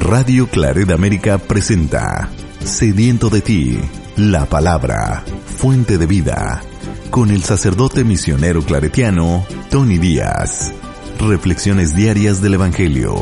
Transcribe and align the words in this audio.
Radio 0.00 0.48
Claret 0.48 0.90
América 0.90 1.36
presenta 1.38 2.30
Sediento 2.64 3.28
de 3.28 3.42
ti, 3.42 3.78
la 4.16 4.46
palabra, 4.46 5.22
fuente 5.44 5.98
de 5.98 6.06
vida, 6.06 6.62
con 7.10 7.30
el 7.30 7.42
sacerdote 7.42 8.02
misionero 8.02 8.62
claretiano 8.62 9.46
Tony 9.70 9.98
Díaz. 9.98 10.72
Reflexiones 11.20 11.94
diarias 11.94 12.40
del 12.40 12.54
Evangelio. 12.54 13.14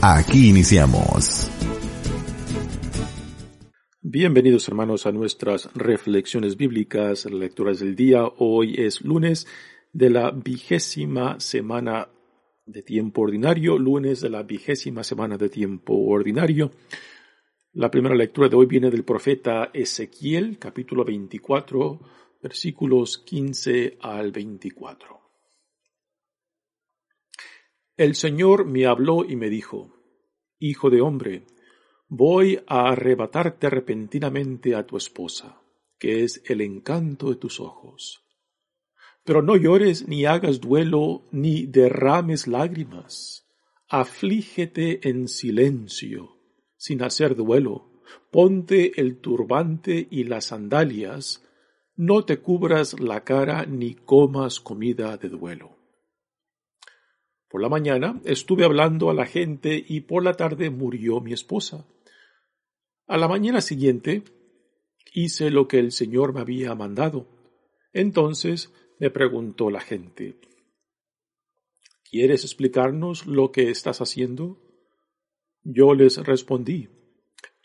Aquí 0.00 0.48
iniciamos. 0.48 1.50
Bienvenidos 4.00 4.68
hermanos 4.68 5.06
a 5.06 5.12
nuestras 5.12 5.70
reflexiones 5.74 6.56
bíblicas, 6.56 7.26
lecturas 7.26 7.80
del 7.80 7.96
día. 7.96 8.22
Hoy 8.38 8.76
es 8.78 9.02
lunes 9.02 9.48
de 9.92 10.08
la 10.08 10.30
vigésima 10.30 11.40
semana 11.40 12.08
de 12.64 12.82
tiempo 12.82 13.22
ordinario, 13.22 13.78
lunes 13.78 14.20
de 14.20 14.30
la 14.30 14.42
vigésima 14.42 15.02
semana 15.02 15.36
de 15.36 15.48
tiempo 15.48 15.94
ordinario. 15.94 16.70
La 17.72 17.90
primera 17.90 18.14
lectura 18.14 18.48
de 18.48 18.56
hoy 18.56 18.66
viene 18.66 18.90
del 18.90 19.04
profeta 19.04 19.70
Ezequiel, 19.72 20.58
capítulo 20.58 21.04
24, 21.04 22.00
versículos 22.42 23.18
15 23.18 23.98
al 24.00 24.30
24. 24.30 25.20
El 27.96 28.14
Señor 28.14 28.64
me 28.66 28.86
habló 28.86 29.24
y 29.24 29.36
me 29.36 29.48
dijo, 29.48 29.96
Hijo 30.58 30.90
de 30.90 31.00
hombre, 31.00 31.46
voy 32.08 32.60
a 32.66 32.90
arrebatarte 32.90 33.68
repentinamente 33.70 34.74
a 34.74 34.86
tu 34.86 34.96
esposa, 34.96 35.60
que 35.98 36.24
es 36.24 36.42
el 36.46 36.60
encanto 36.60 37.30
de 37.30 37.36
tus 37.36 37.58
ojos. 37.58 38.21
Pero 39.24 39.42
no 39.42 39.56
llores 39.56 40.08
ni 40.08 40.24
hagas 40.24 40.60
duelo 40.60 41.22
ni 41.30 41.66
derrames 41.66 42.46
lágrimas. 42.46 43.46
Aflígete 43.88 45.08
en 45.08 45.28
silencio, 45.28 46.36
sin 46.76 47.02
hacer 47.02 47.36
duelo. 47.36 48.02
Ponte 48.30 49.00
el 49.00 49.20
turbante 49.20 50.08
y 50.10 50.24
las 50.24 50.46
sandalias. 50.46 51.46
No 51.94 52.24
te 52.24 52.38
cubras 52.38 52.98
la 52.98 53.22
cara 53.22 53.64
ni 53.66 53.94
comas 53.94 54.60
comida 54.60 55.16
de 55.18 55.28
duelo. 55.28 55.76
Por 57.48 57.60
la 57.60 57.68
mañana 57.68 58.18
estuve 58.24 58.64
hablando 58.64 59.10
a 59.10 59.14
la 59.14 59.26
gente 59.26 59.84
y 59.86 60.00
por 60.00 60.24
la 60.24 60.32
tarde 60.32 60.70
murió 60.70 61.20
mi 61.20 61.34
esposa. 61.34 61.86
A 63.06 63.18
la 63.18 63.28
mañana 63.28 63.60
siguiente 63.60 64.24
hice 65.12 65.50
lo 65.50 65.68
que 65.68 65.78
el 65.78 65.92
Señor 65.92 66.32
me 66.32 66.40
había 66.40 66.74
mandado. 66.74 67.28
Entonces 67.92 68.72
me 69.02 69.10
preguntó 69.10 69.68
la 69.68 69.80
gente. 69.80 70.38
¿Quieres 72.08 72.44
explicarnos 72.44 73.26
lo 73.26 73.50
que 73.50 73.68
estás 73.68 74.00
haciendo? 74.00 74.60
Yo 75.64 75.92
les 75.94 76.18
respondí, 76.18 76.88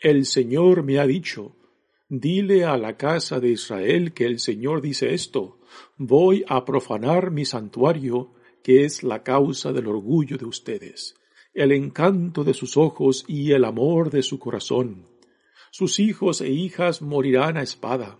El 0.00 0.26
Señor 0.26 0.82
me 0.82 0.98
ha 0.98 1.06
dicho, 1.06 1.54
dile 2.08 2.64
a 2.64 2.76
la 2.76 2.96
casa 2.96 3.38
de 3.38 3.50
Israel 3.50 4.14
que 4.14 4.24
el 4.24 4.40
Señor 4.40 4.82
dice 4.82 5.14
esto, 5.14 5.60
voy 5.96 6.44
a 6.48 6.64
profanar 6.64 7.30
mi 7.30 7.44
santuario, 7.44 8.34
que 8.64 8.84
es 8.84 9.04
la 9.04 9.22
causa 9.22 9.72
del 9.72 9.86
orgullo 9.86 10.38
de 10.38 10.46
ustedes, 10.46 11.14
el 11.54 11.70
encanto 11.70 12.42
de 12.42 12.52
sus 12.52 12.76
ojos 12.76 13.24
y 13.28 13.52
el 13.52 13.64
amor 13.64 14.10
de 14.10 14.24
su 14.24 14.40
corazón. 14.40 15.06
Sus 15.70 16.00
hijos 16.00 16.40
e 16.40 16.50
hijas 16.50 17.00
morirán 17.00 17.56
a 17.56 17.62
espada. 17.62 18.18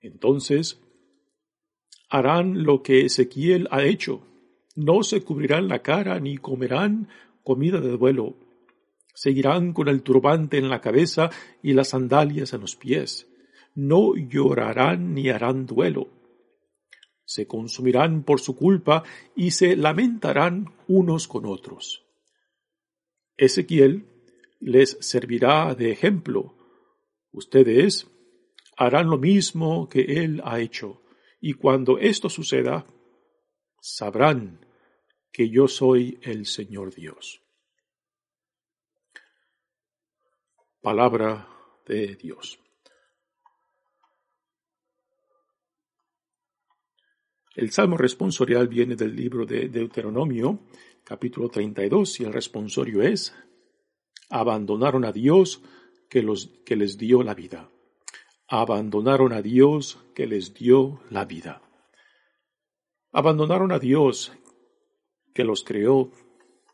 Entonces 0.00 0.83
harán 2.08 2.64
lo 2.64 2.82
que 2.82 3.06
Ezequiel 3.06 3.68
ha 3.70 3.82
hecho. 3.82 4.22
No 4.76 5.02
se 5.02 5.22
cubrirán 5.22 5.68
la 5.68 5.80
cara 5.80 6.18
ni 6.20 6.36
comerán 6.36 7.08
comida 7.42 7.80
de 7.80 7.96
duelo. 7.96 8.36
Seguirán 9.14 9.72
con 9.72 9.88
el 9.88 10.02
turbante 10.02 10.58
en 10.58 10.68
la 10.68 10.80
cabeza 10.80 11.30
y 11.62 11.72
las 11.72 11.88
sandalias 11.90 12.52
en 12.52 12.60
los 12.60 12.76
pies. 12.76 13.28
No 13.74 14.14
llorarán 14.16 15.14
ni 15.14 15.28
harán 15.28 15.66
duelo. 15.66 16.08
Se 17.24 17.46
consumirán 17.46 18.24
por 18.24 18.40
su 18.40 18.56
culpa 18.56 19.04
y 19.34 19.52
se 19.52 19.76
lamentarán 19.76 20.74
unos 20.88 21.28
con 21.28 21.46
otros. 21.46 22.04
Ezequiel 23.36 24.06
les 24.60 24.96
servirá 25.00 25.74
de 25.74 25.90
ejemplo. 25.90 26.56
Ustedes 27.32 28.06
harán 28.76 29.08
lo 29.08 29.18
mismo 29.18 29.88
que 29.88 30.00
él 30.24 30.40
ha 30.44 30.60
hecho 30.60 31.03
y 31.46 31.52
cuando 31.52 31.98
esto 31.98 32.30
suceda, 32.30 32.86
sabrán 33.78 34.64
que 35.30 35.50
yo 35.50 35.68
soy 35.68 36.18
el 36.22 36.46
Señor 36.46 36.94
Dios. 36.94 37.42
Palabra 40.80 41.46
de 41.84 42.14
Dios. 42.14 42.58
El 47.54 47.70
salmo 47.72 47.98
responsorial 47.98 48.66
viene 48.66 48.96
del 48.96 49.14
libro 49.14 49.44
de 49.44 49.68
Deuteronomio, 49.68 50.60
capítulo 51.04 51.50
32, 51.50 52.20
y 52.20 52.24
el 52.24 52.32
responsorio 52.32 53.02
es, 53.02 53.34
abandonaron 54.30 55.04
a 55.04 55.12
Dios 55.12 55.62
que, 56.08 56.22
los, 56.22 56.46
que 56.64 56.74
les 56.74 56.96
dio 56.96 57.22
la 57.22 57.34
vida 57.34 57.70
abandonaron 58.48 59.32
a 59.32 59.42
Dios 59.42 59.98
que 60.14 60.26
les 60.26 60.54
dio 60.54 61.00
la 61.10 61.24
vida. 61.24 61.62
Abandonaron 63.12 63.72
a 63.72 63.78
Dios 63.78 64.32
que 65.32 65.44
los 65.44 65.64
creó 65.64 66.10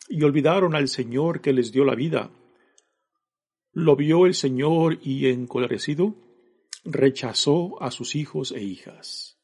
y 0.09 0.23
olvidaron 0.23 0.75
al 0.75 0.89
Señor 0.89 1.41
que 1.41 1.53
les 1.53 1.71
dio 1.71 1.85
la 1.85 1.95
vida. 1.95 2.31
Lo 3.73 3.95
vio 3.95 4.27
el 4.27 4.35
Señor 4.35 4.99
y 5.03 5.29
encolerecido 5.29 6.15
rechazó 6.85 7.81
a 7.83 7.91
sus 7.91 8.17
hijos 8.17 8.53
e 8.53 8.63
hijas. 8.63 9.39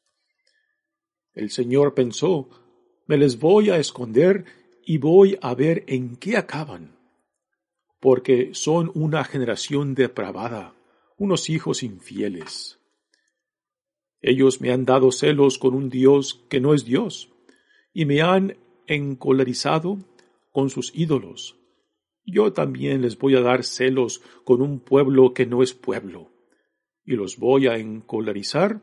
El 1.33 1.49
Señor 1.51 1.93
pensó, 1.93 2.49
me 3.05 3.17
les 3.17 3.39
voy 3.39 3.69
a 3.69 3.77
esconder 3.77 4.45
y 4.85 4.97
voy 4.97 5.37
a 5.41 5.53
ver 5.53 5.83
en 5.87 6.17
qué 6.17 6.35
acaban, 6.35 6.97
porque 7.99 8.53
son 8.53 8.91
una 8.95 9.23
generación 9.23 9.93
depravada 9.93 10.76
unos 11.17 11.49
hijos 11.49 11.83
infieles. 11.83 12.79
Ellos 14.21 14.61
me 14.61 14.71
han 14.71 14.85
dado 14.85 15.11
celos 15.11 15.57
con 15.57 15.73
un 15.73 15.89
Dios 15.89 16.45
que 16.49 16.59
no 16.59 16.73
es 16.73 16.85
Dios, 16.85 17.29
y 17.93 18.05
me 18.05 18.21
han 18.21 18.57
encolerizado 18.85 19.97
con 20.51 20.69
sus 20.69 20.91
ídolos. 20.95 21.57
Yo 22.23 22.53
también 22.53 23.01
les 23.01 23.17
voy 23.17 23.35
a 23.35 23.41
dar 23.41 23.63
celos 23.63 24.21
con 24.43 24.61
un 24.61 24.79
pueblo 24.79 25.33
que 25.33 25.45
no 25.45 25.63
es 25.63 25.73
pueblo, 25.73 26.31
y 27.05 27.15
los 27.15 27.37
voy 27.37 27.67
a 27.67 27.77
encolerizar 27.77 28.81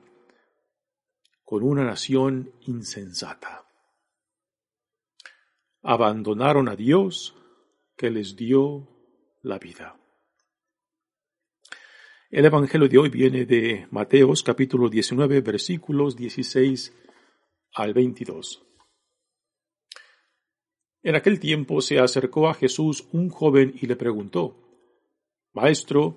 con 1.45 1.63
una 1.63 1.85
nación 1.85 2.53
insensata. 2.67 3.67
Abandonaron 5.83 6.69
a 6.69 6.77
Dios 6.77 7.35
que 7.97 8.11
les 8.11 8.35
dio 8.35 8.89
la 9.43 9.59
vida. 9.59 9.97
El 12.31 12.47
Evangelio 12.47 12.89
de 12.89 12.99
hoy 12.99 13.11
viene 13.11 13.45
de 13.45 13.87
Mateos 13.91 14.43
capítulo 14.43 14.89
19 14.89 15.41
versículos 15.43 16.17
16 16.17 16.93
al 17.75 17.93
22. 17.93 18.63
En 21.03 21.15
aquel 21.17 21.39
tiempo 21.39 21.83
se 21.83 22.01
acercó 22.01 22.49
a 22.49 22.55
Jesús 22.55 23.07
un 23.13 23.29
joven 23.29 23.75
y 23.81 23.87
le 23.87 23.95
preguntó, 23.95 24.57
Maestro, 25.53 26.17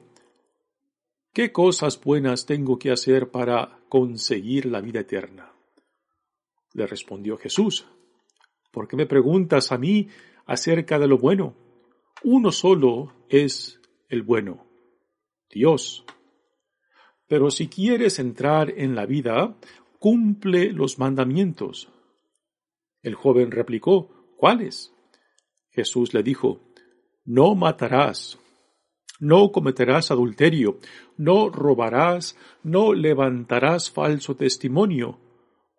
¿qué 1.34 1.52
cosas 1.52 2.02
buenas 2.02 2.46
tengo 2.46 2.80
que 2.80 2.90
hacer 2.90 3.30
para 3.30 3.82
conseguir 3.90 4.66
la 4.66 4.80
vida 4.80 5.02
eterna? 5.02 5.52
Le 6.74 6.88
respondió 6.88 7.38
Jesús, 7.38 7.86
¿por 8.72 8.88
qué 8.88 8.96
me 8.96 9.08
preguntas 9.08 9.74
a 9.74 9.78
mí 9.78 10.08
acerca 10.46 10.98
de 10.98 11.08
lo 11.08 11.18
bueno? 11.18 11.54
Uno 12.24 12.52
solo 12.54 13.14
es 13.30 13.80
el 14.08 14.24
bueno 14.24 14.67
Dios. 15.50 16.06
Pero 17.28 17.52
si 17.52 17.68
quieres 17.68 18.20
entrar 18.20 18.74
en 18.78 18.96
la 18.96 19.06
vida, 19.06 19.56
cumple 20.00 20.72
los 20.72 21.00
mandamientos. 21.00 21.90
El 23.02 23.16
joven 23.16 23.52
replicó, 23.52 24.36
¿cuáles? 24.38 24.94
Jesús 25.72 26.14
le 26.14 26.24
dijo, 26.24 26.62
no 27.26 27.56
matarás, 27.56 28.40
no 29.20 29.52
cometerás 29.52 30.12
adulterio, 30.12 30.80
no 31.18 31.50
robarás, 31.50 32.38
no 32.64 32.94
levantarás 32.94 33.92
falso 33.92 34.36
testimonio, 34.36 35.20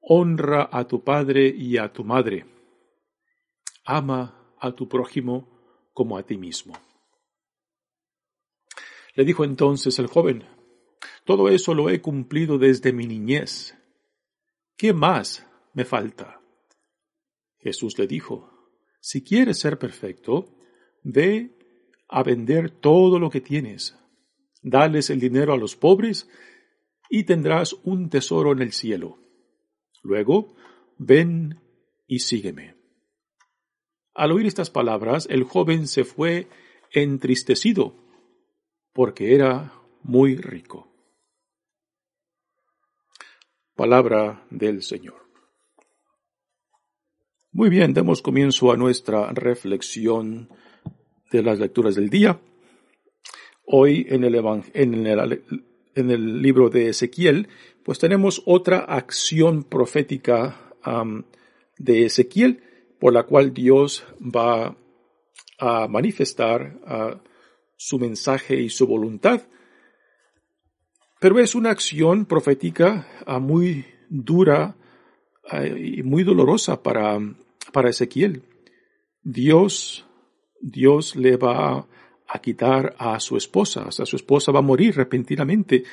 honra 0.01 0.69
a 0.71 0.87
tu 0.87 1.03
padre 1.03 1.49
y 1.49 1.79
a 1.79 1.93
tu 1.93 2.05
madre, 2.05 2.47
ama 3.85 4.55
a 4.59 4.73
tu 4.73 4.89
prójimo 4.89 5.49
como 5.93 6.17
a 6.19 6.23
ti 6.23 6.37
mismo. 6.37 6.75
Le 9.19 9.25
dijo 9.25 9.43
entonces 9.43 9.99
el 9.99 10.07
joven, 10.07 10.45
todo 11.25 11.49
eso 11.49 11.75
lo 11.75 11.91
he 11.91 12.01
cumplido 12.01 12.57
desde 12.57 12.93
mi 12.93 13.05
niñez. 13.05 13.75
¿Qué 14.77 14.93
más 14.93 15.45
me 15.75 15.85
falta? 15.85 16.41
Jesús 17.59 17.99
le 17.99 18.07
dijo, 18.07 18.49
si 19.01 19.25
quieres 19.25 19.59
ser 19.59 19.77
perfecto, 19.77 20.57
ve, 21.03 21.51
a 22.09 22.23
vender 22.23 22.71
todo 22.71 23.19
lo 23.19 23.29
que 23.29 23.41
tienes. 23.41 23.99
Dales 24.63 25.11
el 25.11 25.19
dinero 25.19 25.53
a 25.53 25.59
los 25.59 25.75
pobres 25.75 26.31
y 27.11 27.25
tendrás 27.25 27.73
un 27.83 28.11
tesoro 28.11 28.53
en 28.53 28.63
el 28.63 28.71
cielo. 28.71 29.19
Luego, 30.01 30.55
ven 30.97 31.61
y 32.07 32.21
sígueme. 32.21 32.77
Al 34.15 34.31
oír 34.31 34.47
estas 34.47 34.71
palabras, 34.71 35.27
el 35.29 35.43
joven 35.43 35.89
se 35.89 36.05
fue 36.05 36.47
entristecido, 36.93 38.08
porque 38.99 39.33
era 39.33 39.73
muy 40.03 40.35
rico. 40.35 40.89
Palabra 43.77 44.45
del 44.51 44.83
Señor. 44.83 45.25
Muy 47.53 47.69
bien, 47.69 47.95
demos 47.95 48.23
comienzo 48.23 48.73
a 48.73 48.77
nuestra 48.77 49.31
reflexión 49.31 50.49
de 51.31 51.45
las 51.45 51.61
lecturas 51.61 51.95
del 51.95 52.11
día. 52.11 52.41
Hoy 53.67 54.05
en 54.11 54.25
el, 54.25 54.33
libro 56.43 56.69
de 56.69 56.89
Ezequiel, 56.89 57.47
pues 57.85 58.01
tenemos 58.01 58.43
otra 58.47 58.79
acción 58.79 59.63
profética 59.63 60.75
de 61.79 62.05
Ezequiel 62.05 62.65
por 62.99 63.13
la 63.13 63.23
cual 63.23 63.55
Dios 63.55 64.05
va 64.21 64.77
a 65.61 65.87
manifestar 65.87 67.21
su 67.79 67.99
mensaje 67.99 68.61
y 68.61 68.69
su 68.69 68.87
voluntad. 68.87 69.43
Pero 71.21 71.39
es 71.39 71.55
una 71.55 71.71
acción 71.71 72.27
profética 72.27 73.07
muy 73.41 73.87
dura 74.11 74.77
y 75.77 76.03
muy 76.03 76.25
dolorosa 76.25 76.83
para, 76.83 77.19
para 77.73 77.91
Ezequiel. 77.91 78.43
Dios, 79.23 80.07
Dios 80.61 81.17
le 81.17 81.37
va 81.37 81.87
a 82.27 82.39
quitar 82.41 82.95
a 82.99 83.19
su 83.21 83.37
esposa, 83.37 83.87
o 83.87 83.93
sea, 83.93 84.05
su 84.05 84.17
esposa 84.17 84.53
va 84.53 84.59
a 84.59 84.63
morir 84.63 84.95
repentinamente 84.97 85.85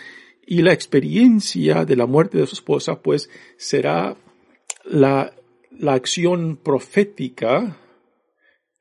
y 0.46 0.62
la 0.62 0.74
experiencia 0.74 1.86
de 1.86 1.96
la 1.96 2.06
muerte 2.06 2.38
de 2.38 2.48
su 2.48 2.56
esposa 2.56 3.02
pues 3.02 3.30
será 3.58 4.18
la, 4.84 5.34
la 5.72 5.94
acción 5.94 6.58
profética 6.58 7.78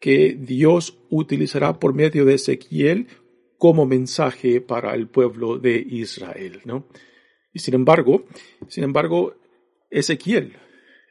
que 0.04 0.36
Dios 0.38 0.98
utilizará 1.08 1.80
por 1.80 1.94
medio 1.94 2.26
de 2.26 2.34
Ezequiel 2.34 3.06
como 3.56 3.86
mensaje 3.86 4.60
para 4.60 4.94
el 4.94 5.08
pueblo 5.08 5.56
de 5.56 5.78
Israel, 5.78 6.60
¿no? 6.66 6.84
Y 7.54 7.60
sin 7.60 7.72
embargo, 7.72 8.26
sin 8.68 8.84
embargo, 8.84 9.34
Ezequiel, 9.90 10.58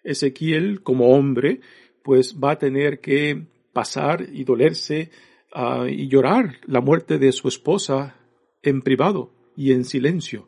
Ezequiel 0.03 0.83
como 0.83 1.07
hombre, 1.07 1.59
pues 2.03 2.35
va 2.35 2.51
a 2.51 2.59
tener 2.59 2.99
que 2.99 3.47
pasar 3.73 4.27
y 4.31 4.43
dolerse 4.43 5.09
uh, 5.55 5.87
y 5.87 6.07
llorar 6.07 6.57
la 6.67 6.79
muerte 6.79 7.17
de 7.17 7.31
su 7.31 7.47
esposa 7.47 8.15
en 8.61 8.83
privado 8.83 9.31
y 9.57 9.71
en 9.71 9.85
silencio. 9.85 10.47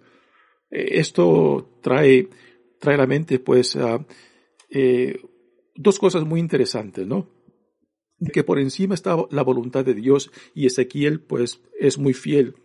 Eh, 0.70 1.00
esto 1.00 1.80
trae, 1.82 2.30
trae 2.80 2.94
a 2.94 3.00
la 3.00 3.08
mente 3.08 3.40
pues 3.40 3.76
uh, 3.76 4.06
eh, 4.70 5.20
dos 5.74 5.98
cosas 5.98 6.26
muy 6.26 6.40
interesantes, 6.40 7.08
¿no? 7.08 7.35
Que 8.34 8.44
por 8.44 8.60
encima 8.60 8.94
está 8.94 9.18
la 9.30 9.44
voluntad 9.44 9.84
de 9.84 9.94
Dios 9.94 10.32
y 10.54 10.66
Ezequiel 10.66 11.20
pues 11.20 11.62
es 11.80 11.98
muy 11.98 12.14
fiel 12.14 12.56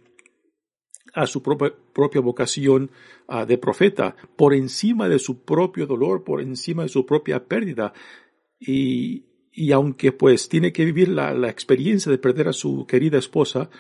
a 1.13 1.27
su 1.27 1.43
propia, 1.43 2.21
vocación 2.21 2.91
uh, 3.29 3.45
de 3.45 3.59
profeta, 3.59 4.15
por 4.37 4.55
encima 4.55 5.09
de 5.09 5.19
su 5.19 5.43
propio 5.45 5.87
dolor, 5.87 6.25
por 6.25 6.41
encima 6.41 6.85
de 6.85 6.89
su 6.89 7.05
propia 7.05 7.47
pérdida. 7.47 7.93
Y, 8.59 9.25
y 9.53 9.73
aunque 9.73 10.13
pues 10.13 10.49
tiene 10.49 10.73
que 10.73 10.85
vivir 10.85 11.09
la, 11.09 11.49
experiencia 11.49 12.11
de 12.11 12.19
perder 12.19 12.49
a 12.49 12.53
su 12.53 12.87
querida 12.87 13.19
esposa, 13.19 13.71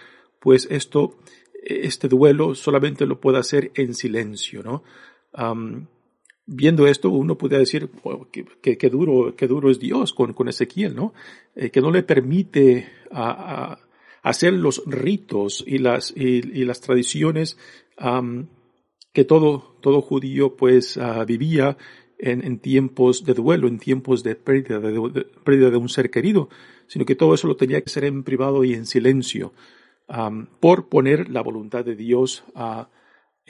pues 0.40 0.66
esto, 0.70 1.18
este 1.62 2.08
duelo 2.08 2.54
solamente 2.54 3.06
lo 3.06 3.20
puede 3.20 3.38
hacer 3.38 3.70
en 3.74 3.94
silencio, 3.94 4.62
¿no? 4.62 4.82
Viendo 6.52 6.86
esto, 6.86 7.10
uno 7.10 7.38
puede 7.38 7.58
decir 7.58 7.88
que, 8.32 8.76
que, 8.76 8.90
duro, 8.90 9.34
qué 9.36 9.46
duro 9.46 9.70
es 9.70 9.78
Dios 9.78 10.12
con, 10.12 10.32
con 10.32 10.48
Ezequiel, 10.48 10.96
¿no? 10.96 11.14
Eh, 11.54 11.70
que 11.70 11.80
no 11.80 11.90
le 11.90 12.02
permite 12.02 12.88
a, 13.12 13.72
a 13.72 13.78
hacer 14.22 14.52
los 14.52 14.82
ritos 14.86 15.64
y 15.66 15.78
las, 15.78 16.12
y, 16.16 16.42
las 16.64 16.80
tradiciones 16.80 17.56
que 19.12 19.24
todo, 19.24 19.76
todo 19.80 20.00
judío 20.00 20.56
pues 20.56 20.96
uh, 20.96 21.24
vivía 21.26 21.76
en, 22.18 22.58
tiempos 22.58 23.24
de 23.24 23.34
duelo, 23.34 23.66
en 23.66 23.78
tiempos 23.78 24.22
de 24.22 24.36
pérdida 24.36 24.78
de, 24.78 25.26
pérdida 25.44 25.70
de 25.70 25.76
un 25.76 25.88
ser 25.88 26.10
querido, 26.10 26.48
sino 26.86 27.04
que 27.04 27.14
todo 27.14 27.34
eso 27.34 27.46
lo 27.46 27.56
tenía 27.56 27.80
que 27.80 27.90
hacer 27.90 28.04
en 28.04 28.24
privado 28.24 28.62
y 28.64 28.74
en 28.74 28.86
silencio, 28.86 29.52
por 30.60 30.88
poner 30.88 31.30
la 31.30 31.40
voluntad 31.40 31.84
de 31.84 31.96
Dios 31.96 32.44
uh, 32.54 32.84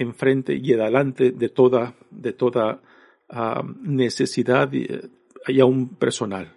enfrente 0.01 0.55
y 0.57 0.73
adelante 0.73 1.31
de 1.31 1.49
toda, 1.51 1.95
de 2.11 2.33
toda 2.33 2.81
uh, 3.29 3.63
necesidad 3.83 4.73
y, 4.73 5.61
aún 5.61 5.97
personal. 5.97 6.57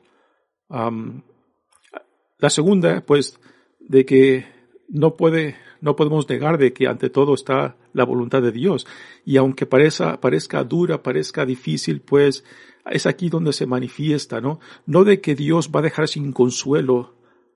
La 2.40 2.50
segunda, 2.50 3.06
pues, 3.06 3.40
de 3.80 4.06
que 4.06 4.45
no 4.88 5.16
puede, 5.16 5.56
no 5.81 5.95
podemos 5.95 6.28
negar 6.28 6.57
de 6.57 6.74
que 6.74 6.88
ante 6.88 7.10
todo 7.10 7.34
está 7.34 7.75
la 7.94 8.06
voluntad 8.06 8.42
de 8.42 8.51
Dios. 8.51 8.88
Y 9.25 9.38
aunque 9.38 9.66
parezca, 9.66 10.19
parezca 10.19 10.63
dura, 10.63 11.04
parezca 11.04 11.46
difícil, 11.46 12.01
pues 12.01 12.44
es 12.89 13.06
aquí 13.06 13.30
donde 13.30 13.54
se 13.54 13.66
manifiesta, 13.66 14.42
¿no? 14.42 14.60
No 14.86 15.04
de 15.04 15.22
que 15.22 15.36
Dios 15.36 15.69
va 15.74 15.80
a 15.80 15.84
dejar 15.84 16.07
sin 16.07 16.31
consuelo 16.31 17.16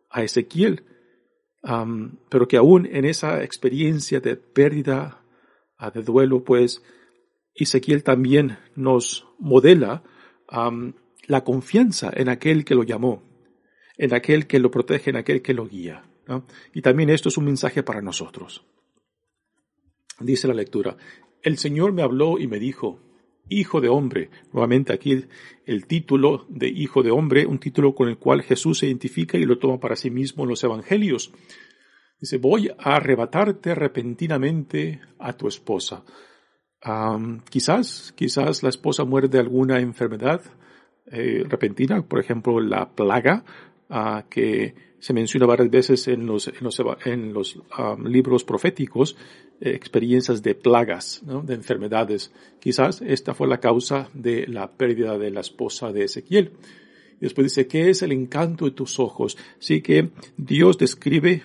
a 0.09 0.23
Ezequiel, 0.23 0.83
pero 2.29 2.47
que 2.47 2.57
aún 2.57 2.85
en 2.85 3.05
esa 3.05 3.43
experiencia 3.43 4.19
de 4.19 4.35
pérdida, 4.35 5.21
de 5.93 6.01
duelo, 6.01 6.43
pues 6.43 6.83
Ezequiel 7.53 8.03
también 8.03 8.57
nos 8.75 9.27
modela 9.39 10.03
um, 10.51 10.93
la 11.27 11.43
confianza 11.43 12.11
en 12.13 12.29
aquel 12.29 12.65
que 12.65 12.75
lo 12.75 12.83
llamó, 12.83 13.23
en 13.97 14.13
aquel 14.13 14.47
que 14.47 14.59
lo 14.59 14.71
protege, 14.71 15.09
en 15.09 15.17
aquel 15.17 15.41
que 15.41 15.53
lo 15.53 15.67
guía. 15.67 16.03
Y 16.73 16.81
también 16.81 17.09
esto 17.09 17.29
es 17.29 17.37
un 17.37 17.45
mensaje 17.45 17.83
para 17.83 18.01
nosotros. 18.01 18.65
Dice 20.19 20.47
la 20.47 20.53
lectura, 20.53 20.97
el 21.41 21.57
Señor 21.57 21.93
me 21.93 22.01
habló 22.01 22.39
y 22.39 22.47
me 22.47 22.59
dijo, 22.59 22.99
Hijo 23.49 23.79
de 23.79 23.87
hombre, 23.87 24.29
nuevamente 24.51 24.91
aquí 24.91 25.23
el 25.65 25.87
título 25.87 26.45
de 26.49 26.67
Hijo 26.67 27.01
de 27.01 27.11
hombre, 27.11 27.45
un 27.45 27.59
título 27.59 27.95
con 27.95 28.09
el 28.09 28.17
cual 28.17 28.41
Jesús 28.41 28.79
se 28.79 28.87
identifica 28.87 29.37
y 29.37 29.45
lo 29.45 29.57
toma 29.57 29.79
para 29.79 29.95
sí 29.95 30.09
mismo 30.09 30.43
en 30.43 30.49
los 30.49 30.63
Evangelios. 30.65 31.31
Dice, 32.19 32.37
voy 32.37 32.69
a 32.69 32.95
arrebatarte 32.95 33.75
repentinamente 33.75 34.99
a 35.19 35.33
tu 35.33 35.47
esposa. 35.47 36.03
Quizás, 37.49 38.13
quizás 38.15 38.63
la 38.63 38.69
esposa 38.69 39.03
muere 39.03 39.27
de 39.27 39.39
alguna 39.39 39.79
enfermedad 39.79 40.41
eh, 41.11 41.43
repentina, 41.47 42.01
por 42.01 42.19
ejemplo, 42.19 42.59
la 42.59 42.89
plaga, 42.89 43.43
uh, 43.89 44.27
que 44.29 44.75
se 44.99 45.13
menciona 45.13 45.45
varias 45.45 45.69
veces 45.69 46.07
en 46.07 46.25
los, 46.25 46.51
libros 48.03 48.43
proféticos 48.43 49.15
eh, 49.61 49.69
experiencias 49.69 50.41
de 50.41 50.55
plagas, 50.55 51.21
de 51.23 51.53
enfermedades. 51.53 52.31
Quizás 52.59 53.01
esta 53.01 53.33
fue 53.33 53.47
la 53.47 53.59
causa 53.59 54.09
de 54.13 54.47
la 54.47 54.71
pérdida 54.71 55.17
de 55.17 55.31
la 55.31 55.41
esposa 55.41 55.91
de 55.91 56.05
Ezequiel. 56.05 56.53
Después 57.19 57.45
dice, 57.45 57.67
¿qué 57.67 57.89
es 57.89 58.01
el 58.01 58.11
encanto 58.11 58.65
de 58.65 58.71
tus 58.71 58.99
ojos? 58.99 59.37
Sí 59.59 59.81
que 59.81 60.11
Dios 60.35 60.77
describe 60.77 61.43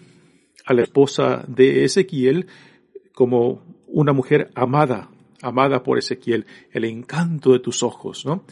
a 0.64 0.74
la 0.74 0.82
esposa 0.82 1.44
de 1.48 1.84
Ezequiel 1.84 2.46
como 3.14 3.62
una 3.86 4.12
mujer 4.12 4.50
amada, 4.54 5.10
amada 5.42 5.82
por 5.82 5.98
Ezequiel, 5.98 6.46
el 6.70 6.84
encanto 6.84 7.52
de 7.52 7.60
tus 7.60 7.82
ojos, 7.82 8.24
¿no? 8.24 8.44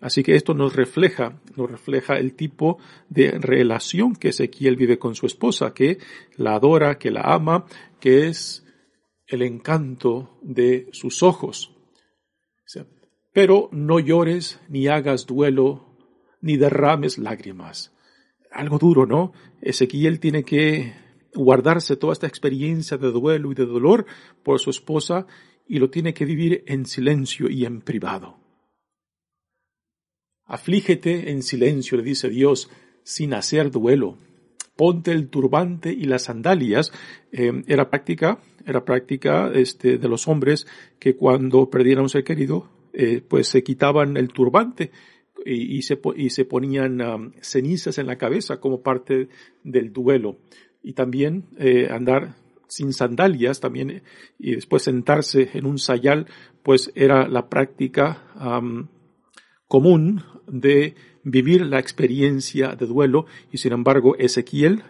Así 0.00 0.22
que 0.22 0.36
esto 0.36 0.54
nos 0.54 0.76
refleja, 0.76 1.40
nos 1.56 1.70
refleja 1.70 2.18
el 2.18 2.34
tipo 2.34 2.78
de 3.08 3.32
relación 3.32 4.14
que 4.14 4.28
Ezequiel 4.28 4.76
vive 4.76 4.98
con 4.98 5.16
su 5.16 5.26
esposa, 5.26 5.74
que 5.74 5.98
la 6.36 6.54
adora, 6.54 6.98
que 6.98 7.10
la 7.10 7.22
ama, 7.22 7.66
que 7.98 8.28
es 8.28 8.64
el 9.26 9.42
encanto 9.42 10.38
de 10.42 10.88
sus 10.92 11.22
ojos. 11.22 11.74
Pero 13.32 13.68
no 13.72 14.00
llores, 14.00 14.60
ni 14.68 14.88
hagas 14.88 15.26
duelo, 15.26 15.96
ni 16.40 16.56
derrames 16.56 17.18
lágrimas. 17.18 17.94
Algo 18.50 18.78
duro, 18.78 19.06
¿no? 19.06 19.32
Ezequiel 19.60 20.18
tiene 20.18 20.44
que 20.44 20.94
guardarse 21.34 21.96
toda 21.96 22.12
esta 22.12 22.26
experiencia 22.26 22.96
de 22.96 23.10
duelo 23.10 23.52
y 23.52 23.54
de 23.54 23.66
dolor 23.66 24.06
por 24.42 24.58
su 24.60 24.70
esposa 24.70 25.26
y 25.66 25.78
lo 25.78 25.90
tiene 25.90 26.14
que 26.14 26.24
vivir 26.24 26.64
en 26.66 26.86
silencio 26.86 27.48
y 27.50 27.64
en 27.64 27.80
privado. 27.80 28.38
Aflígete 30.46 31.30
en 31.30 31.42
silencio, 31.42 31.98
le 31.98 32.04
dice 32.04 32.30
Dios, 32.30 32.70
sin 33.02 33.34
hacer 33.34 33.70
duelo. 33.70 34.16
Ponte 34.76 35.12
el 35.12 35.28
turbante 35.28 35.92
y 35.92 36.04
las 36.04 36.24
sandalias. 36.24 36.92
Eh, 37.32 37.62
era 37.66 37.90
práctica, 37.90 38.38
era 38.64 38.84
práctica 38.84 39.50
este, 39.52 39.98
de 39.98 40.08
los 40.08 40.26
hombres 40.26 40.66
que 40.98 41.16
cuando 41.16 41.68
perdieran 41.68 42.04
un 42.04 42.08
ser 42.08 42.24
querido, 42.24 42.70
eh, 42.94 43.20
pues 43.20 43.48
se 43.48 43.62
quitaban 43.62 44.16
el 44.16 44.28
turbante 44.28 44.90
y, 45.44 45.82
se, 45.82 45.98
y 46.16 46.30
se, 46.30 46.44
ponían 46.44 47.00
um, 47.00 47.32
cenizas 47.40 47.98
en 47.98 48.06
la 48.06 48.18
cabeza 48.18 48.60
como 48.60 48.82
parte 48.82 49.28
del 49.62 49.92
duelo. 49.92 50.38
Y 50.82 50.92
también 50.92 51.44
eh, 51.58 51.88
andar 51.90 52.34
sin 52.68 52.92
sandalias 52.92 53.60
también 53.60 54.02
y 54.38 54.54
después 54.54 54.82
sentarse 54.82 55.50
en 55.54 55.66
un 55.66 55.78
sayal, 55.78 56.26
pues 56.62 56.92
era 56.94 57.26
la 57.26 57.48
práctica 57.48 58.22
común 59.66 60.22
de 60.46 60.94
vivir 61.24 61.64
la 61.66 61.78
experiencia 61.78 62.74
de 62.74 62.86
duelo 62.86 63.26
y 63.50 63.58
sin 63.58 63.72
embargo 63.72 64.16
Ezequiel, 64.16 64.82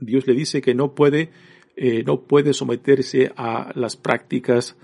Dios 0.00 0.26
le 0.26 0.34
dice 0.34 0.60
que 0.60 0.74
no 0.74 0.94
puede, 0.94 1.30
eh, 1.76 2.02
no 2.04 2.22
puede 2.22 2.52
someterse 2.52 3.32
a 3.36 3.72
las 3.74 3.96
prácticas 3.96 4.76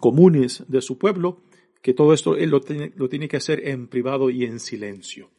comunes 0.00 0.64
de 0.66 0.82
su 0.82 0.98
pueblo, 0.98 1.42
que 1.80 1.94
todo 1.94 2.12
esto 2.12 2.36
él 2.36 2.50
lo 2.50 2.60
tiene, 2.60 2.92
lo 2.96 3.08
tiene 3.08 3.28
que 3.28 3.36
hacer 3.36 3.68
en 3.68 3.86
privado 3.86 4.30
y 4.30 4.44
en 4.44 4.58
silencio. 4.58 5.30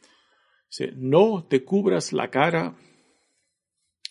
no 0.96 1.44
te 1.48 1.64
cubras 1.64 2.14
la 2.14 2.30
cara 2.30 2.76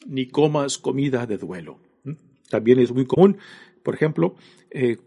ni 0.06 0.28
comas 0.28 0.78
comida 0.78 1.26
de 1.26 1.38
duelo. 1.38 1.80
También 2.50 2.80
es 2.80 2.92
muy 2.92 3.06
común, 3.06 3.38
por 3.84 3.94
ejemplo, 3.94 4.36
eh, 4.72 4.98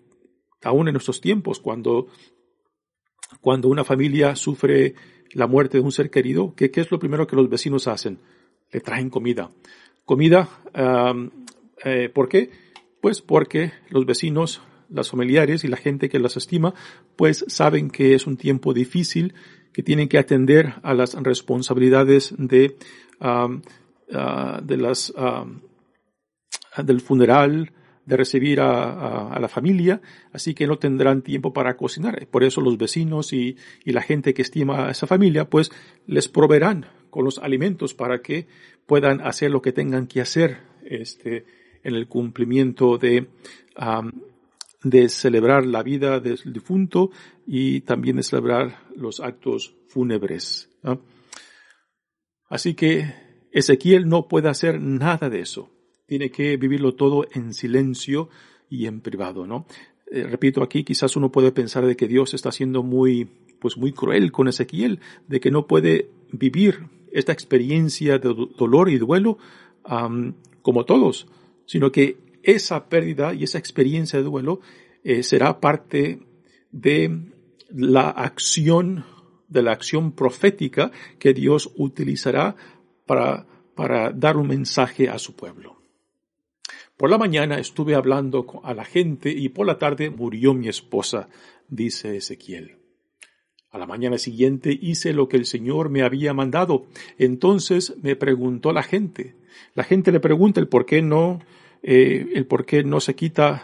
aún 0.62 0.88
en 0.88 0.94
nuestros 0.94 1.20
tiempos, 1.20 1.60
cuando, 1.60 2.06
cuando 3.40 3.68
una 3.68 3.84
familia 3.84 4.36
sufre 4.36 4.94
la 5.32 5.46
muerte 5.46 5.78
de 5.78 5.84
un 5.84 5.92
ser 5.92 6.10
querido, 6.10 6.54
¿qué, 6.54 6.70
es 6.72 6.90
lo 6.90 6.98
primero 6.98 7.26
que 7.26 7.36
los 7.36 7.48
vecinos 7.48 7.88
hacen? 7.88 8.18
Le 8.70 8.80
traen 8.80 9.10
comida. 9.10 9.50
Comida, 10.04 10.48
eh, 11.84 12.08
¿por 12.08 12.28
qué? 12.28 12.50
Pues 13.00 13.20
porque 13.20 13.72
los 13.88 14.06
vecinos, 14.06 14.62
las 14.88 15.10
familiares 15.10 15.64
y 15.64 15.68
la 15.68 15.76
gente 15.76 16.08
que 16.08 16.18
las 16.18 16.36
estima, 16.36 16.74
pues 17.16 17.44
saben 17.48 17.90
que 17.90 18.14
es 18.14 18.26
un 18.26 18.36
tiempo 18.36 18.72
difícil, 18.72 19.34
que 19.72 19.82
tienen 19.82 20.08
que 20.08 20.18
atender 20.18 20.74
a 20.82 20.94
las 20.94 21.14
responsabilidades 21.14 22.34
de, 22.36 22.76
ah, 24.12 24.60
de 24.62 24.76
las, 24.76 25.12
del 26.84 27.00
funeral, 27.00 27.72
de 28.04 28.16
recibir 28.16 28.60
a, 28.60 29.38
la 29.40 29.48
familia, 29.48 30.00
así 30.32 30.54
que 30.54 30.66
no 30.66 30.78
tendrán 30.78 31.22
tiempo 31.22 31.52
para 31.52 31.76
cocinar. 31.76 32.26
Por 32.28 32.44
eso 32.44 32.60
los 32.60 32.76
vecinos 32.78 33.32
y, 33.32 33.56
la 33.84 34.02
gente 34.02 34.34
que 34.34 34.42
estima 34.42 34.88
a 34.88 34.90
esa 34.90 35.06
familia, 35.06 35.48
pues 35.48 35.70
les 36.06 36.28
proveerán 36.28 36.86
con 37.10 37.24
los 37.24 37.38
alimentos 37.38 37.94
para 37.94 38.20
que 38.20 38.46
puedan 38.86 39.20
hacer 39.20 39.50
lo 39.50 39.62
que 39.62 39.72
tengan 39.72 40.06
que 40.06 40.20
hacer 40.20 40.58
este, 40.84 41.44
en 41.84 41.94
el 41.94 42.08
cumplimiento 42.08 42.98
de, 42.98 43.28
de 44.82 45.08
celebrar 45.08 45.66
la 45.66 45.82
vida 45.82 46.18
del 46.20 46.38
difunto 46.52 47.10
y 47.46 47.82
también 47.82 48.16
de 48.16 48.22
celebrar 48.22 48.84
los 48.96 49.20
actos 49.20 49.74
fúnebres. 49.88 50.70
Así 52.48 52.74
que 52.74 53.31
Ezequiel 53.52 54.08
no 54.08 54.26
puede 54.26 54.48
hacer 54.48 54.80
nada 54.80 55.30
de 55.30 55.40
eso 55.40 55.70
tiene 56.12 56.30
que 56.30 56.58
vivirlo 56.58 56.94
todo 56.94 57.26
en 57.32 57.54
silencio 57.54 58.28
y 58.68 58.84
en 58.84 59.00
privado, 59.00 59.46
¿no? 59.46 59.64
Eh, 60.10 60.24
repito 60.24 60.62
aquí, 60.62 60.84
quizás 60.84 61.16
uno 61.16 61.32
puede 61.32 61.52
pensar 61.52 61.86
de 61.86 61.96
que 61.96 62.06
Dios 62.06 62.34
está 62.34 62.52
siendo 62.52 62.82
muy, 62.82 63.30
pues 63.58 63.78
muy 63.78 63.92
cruel 63.92 64.30
con 64.30 64.46
Ezequiel, 64.46 65.00
de 65.26 65.40
que 65.40 65.50
no 65.50 65.66
puede 65.66 66.10
vivir 66.30 66.80
esta 67.12 67.32
experiencia 67.32 68.18
de 68.18 68.34
dolor 68.58 68.90
y 68.90 68.98
duelo 68.98 69.38
como 70.60 70.84
todos, 70.84 71.28
sino 71.64 71.90
que 71.90 72.18
esa 72.42 72.90
pérdida 72.90 73.32
y 73.32 73.44
esa 73.44 73.56
experiencia 73.56 74.18
de 74.18 74.26
duelo 74.26 74.60
eh, 75.04 75.22
será 75.22 75.60
parte 75.60 76.20
de 76.72 77.22
la 77.70 78.10
acción, 78.10 79.06
de 79.48 79.62
la 79.62 79.72
acción 79.72 80.12
profética 80.12 80.92
que 81.18 81.32
Dios 81.32 81.72
utilizará 81.74 82.54
para, 83.74 84.12
dar 84.12 84.36
un 84.36 84.48
mensaje 84.48 85.08
a 85.08 85.18
su 85.18 85.34
pueblo. 85.34 85.76
Por 86.96 87.10
la 87.10 87.18
mañana 87.18 87.58
estuve 87.58 87.94
hablando 87.94 88.46
a 88.62 88.74
la 88.74 88.84
gente 88.84 89.30
y 89.30 89.48
por 89.48 89.66
la 89.66 89.78
tarde 89.78 90.10
murió 90.10 90.54
mi 90.54 90.68
esposa, 90.68 91.28
dice 91.68 92.16
Ezequiel. 92.16 92.76
A 93.70 93.78
la 93.78 93.86
mañana 93.86 94.18
siguiente 94.18 94.78
hice 94.80 95.12
lo 95.12 95.28
que 95.28 95.38
el 95.38 95.46
Señor 95.46 95.88
me 95.88 96.02
había 96.02 96.34
mandado. 96.34 96.86
Entonces 97.18 97.94
me 98.02 98.16
preguntó 98.16 98.72
la 98.72 98.82
gente. 98.82 99.34
La 99.74 99.82
gente 99.82 100.12
le 100.12 100.20
pregunta 100.20 100.60
el 100.60 100.68
por 100.68 100.84
qué 100.84 101.00
no, 101.00 101.40
eh, 101.82 102.28
el 102.34 102.46
por 102.46 102.66
qué 102.66 102.84
no 102.84 103.00
se 103.00 103.14
quita 103.14 103.62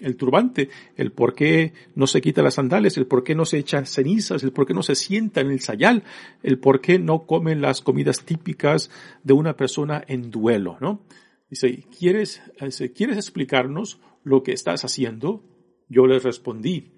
el 0.00 0.16
turbante, 0.16 0.70
el 0.96 1.12
por 1.12 1.34
qué 1.34 1.72
no 1.94 2.06
se 2.06 2.20
quita 2.20 2.42
las 2.42 2.54
sandales, 2.54 2.96
el 2.96 3.06
por 3.06 3.24
qué 3.24 3.34
no 3.34 3.44
se 3.44 3.58
echan 3.58 3.86
cenizas, 3.86 4.42
el 4.42 4.52
por 4.52 4.66
qué 4.66 4.74
no 4.74 4.82
se 4.82 4.94
sienta 4.94 5.40
en 5.40 5.50
el 5.50 5.60
sayal, 5.60 6.04
el 6.42 6.58
por 6.58 6.80
qué 6.80 6.98
no 6.98 7.26
comen 7.26 7.60
las 7.60 7.80
comidas 7.80 8.24
típicas 8.24 8.90
de 9.22 9.32
una 9.32 9.56
persona 9.56 10.04
en 10.06 10.30
duelo, 10.30 10.78
¿no? 10.80 11.04
Dice, 11.50 11.84
¿quieres, 11.96 12.42
¿quieres 12.94 13.16
explicarnos 13.16 14.00
lo 14.24 14.42
que 14.42 14.52
estás 14.52 14.84
haciendo? 14.84 15.44
Yo 15.88 16.06
le 16.06 16.18
respondí, 16.18 16.94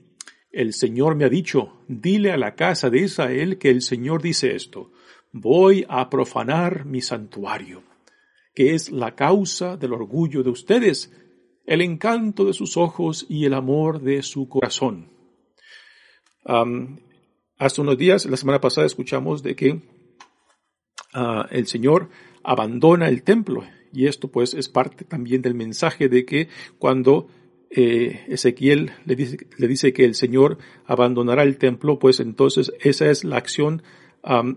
el 0.51 0.73
Señor 0.73 1.17
me 1.17 1.25
ha 1.25 1.29
dicho, 1.29 1.83
dile 1.89 2.33
a 2.33 2.39
la 2.39 2.55
casa 2.55 2.89
de 2.89 3.01
Israel 3.01 3.59
que 3.59 3.69
el 3.69 3.83
Señor 3.83 4.23
dice 4.23 4.55
esto, 4.55 4.93
voy 5.33 5.85
a 5.89 6.09
profanar 6.09 6.87
mi 6.87 7.03
santuario, 7.03 7.83
que 8.55 8.75
es 8.75 8.91
la 8.91 9.15
causa 9.15 9.77
del 9.77 9.93
orgullo 9.93 10.43
de 10.43 10.51
ustedes, 10.51 11.13
el 11.67 11.83
encanto 11.83 12.45
de 12.45 12.53
sus 12.53 12.77
ojos 12.77 13.27
y 13.29 13.45
el 13.45 13.55
amor 13.55 14.01
de 14.01 14.23
su 14.23 14.49
corazón. 14.49 15.11
hace 17.59 17.81
unos 17.81 17.99
días, 17.99 18.27
la 18.27 18.37
semana 18.37 18.61
pasada, 18.61 18.87
escuchamos 18.87 19.43
de 19.43 19.57
que 19.57 19.83
ah, 21.13 21.47
el 21.51 21.67
Señor 21.67 22.09
abandona 22.45 23.09
el 23.09 23.23
templo 23.23 23.65
y 23.93 24.07
esto 24.07 24.29
pues 24.29 24.55
es 24.55 24.69
parte 24.69 25.05
también 25.05 25.43
del 25.43 25.55
mensaje 25.55 26.09
de 26.09 26.25
que 26.25 26.49
cuando 26.79 27.29
eh, 27.71 28.25
Ezequiel 28.29 28.93
le 29.05 29.17
dice, 29.17 29.39
le 29.59 29.67
dice, 29.67 29.93
que 29.93 30.05
el 30.05 30.15
Señor 30.15 30.59
abandonará 30.85 31.43
el 31.43 31.59
templo, 31.59 31.99
pues 31.99 32.21
entonces 32.21 32.73
esa 32.81 33.11
es 33.11 33.25
la 33.25 33.37
acción 33.37 33.83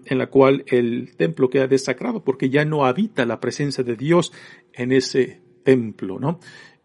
en 0.05 0.17
la 0.17 0.27
cual 0.27 0.63
el 0.65 1.15
templo 1.15 1.51
queda 1.51 1.67
desacrado, 1.67 2.23
porque 2.23 2.49
ya 2.49 2.65
no 2.65 2.85
habita 2.85 3.25
la 3.27 3.39
presencia 3.39 3.83
de 3.83 3.95
Dios 3.95 4.33
en 4.73 4.91
ese 4.91 5.41
templo, 5.63 6.19
¿no? 6.19 6.39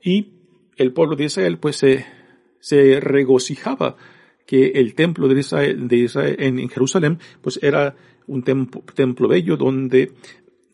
Y 0.04 0.34
el 0.76 0.92
pueblo 0.92 1.16
de 1.16 1.24
Israel 1.24 1.58
pues 1.58 1.76
se, 1.76 2.04
se 2.60 3.00
regocijaba 3.00 3.96
que 4.46 4.66
el 4.74 4.94
templo 4.94 5.26
de 5.26 5.40
Israel, 5.40 5.88
de 5.88 5.96
Israel 5.96 6.36
en, 6.38 6.68
Jerusalén 6.68 7.18
pues 7.40 7.58
era 7.62 7.96
un 8.26 8.42
templo, 8.42 8.82
templo 8.94 9.26
bello 9.28 9.56
donde 9.56 10.12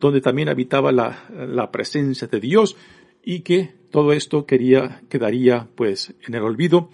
donde 0.01 0.21
también 0.23 0.49
habitaba 0.49 0.91
la, 0.91 1.71
presencia 1.71 2.27
de 2.27 2.41
Dios 2.41 2.77
y 3.23 3.41
que 3.41 3.75
todo 3.91 4.13
esto 4.13 4.47
quería, 4.47 5.03
quedaría 5.11 5.69
pues 5.75 6.15
en 6.27 6.35
el 6.35 6.43
olvido, 6.43 6.89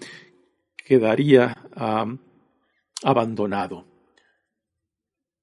quedaría 0.75 1.55
abandonado. 3.01 3.85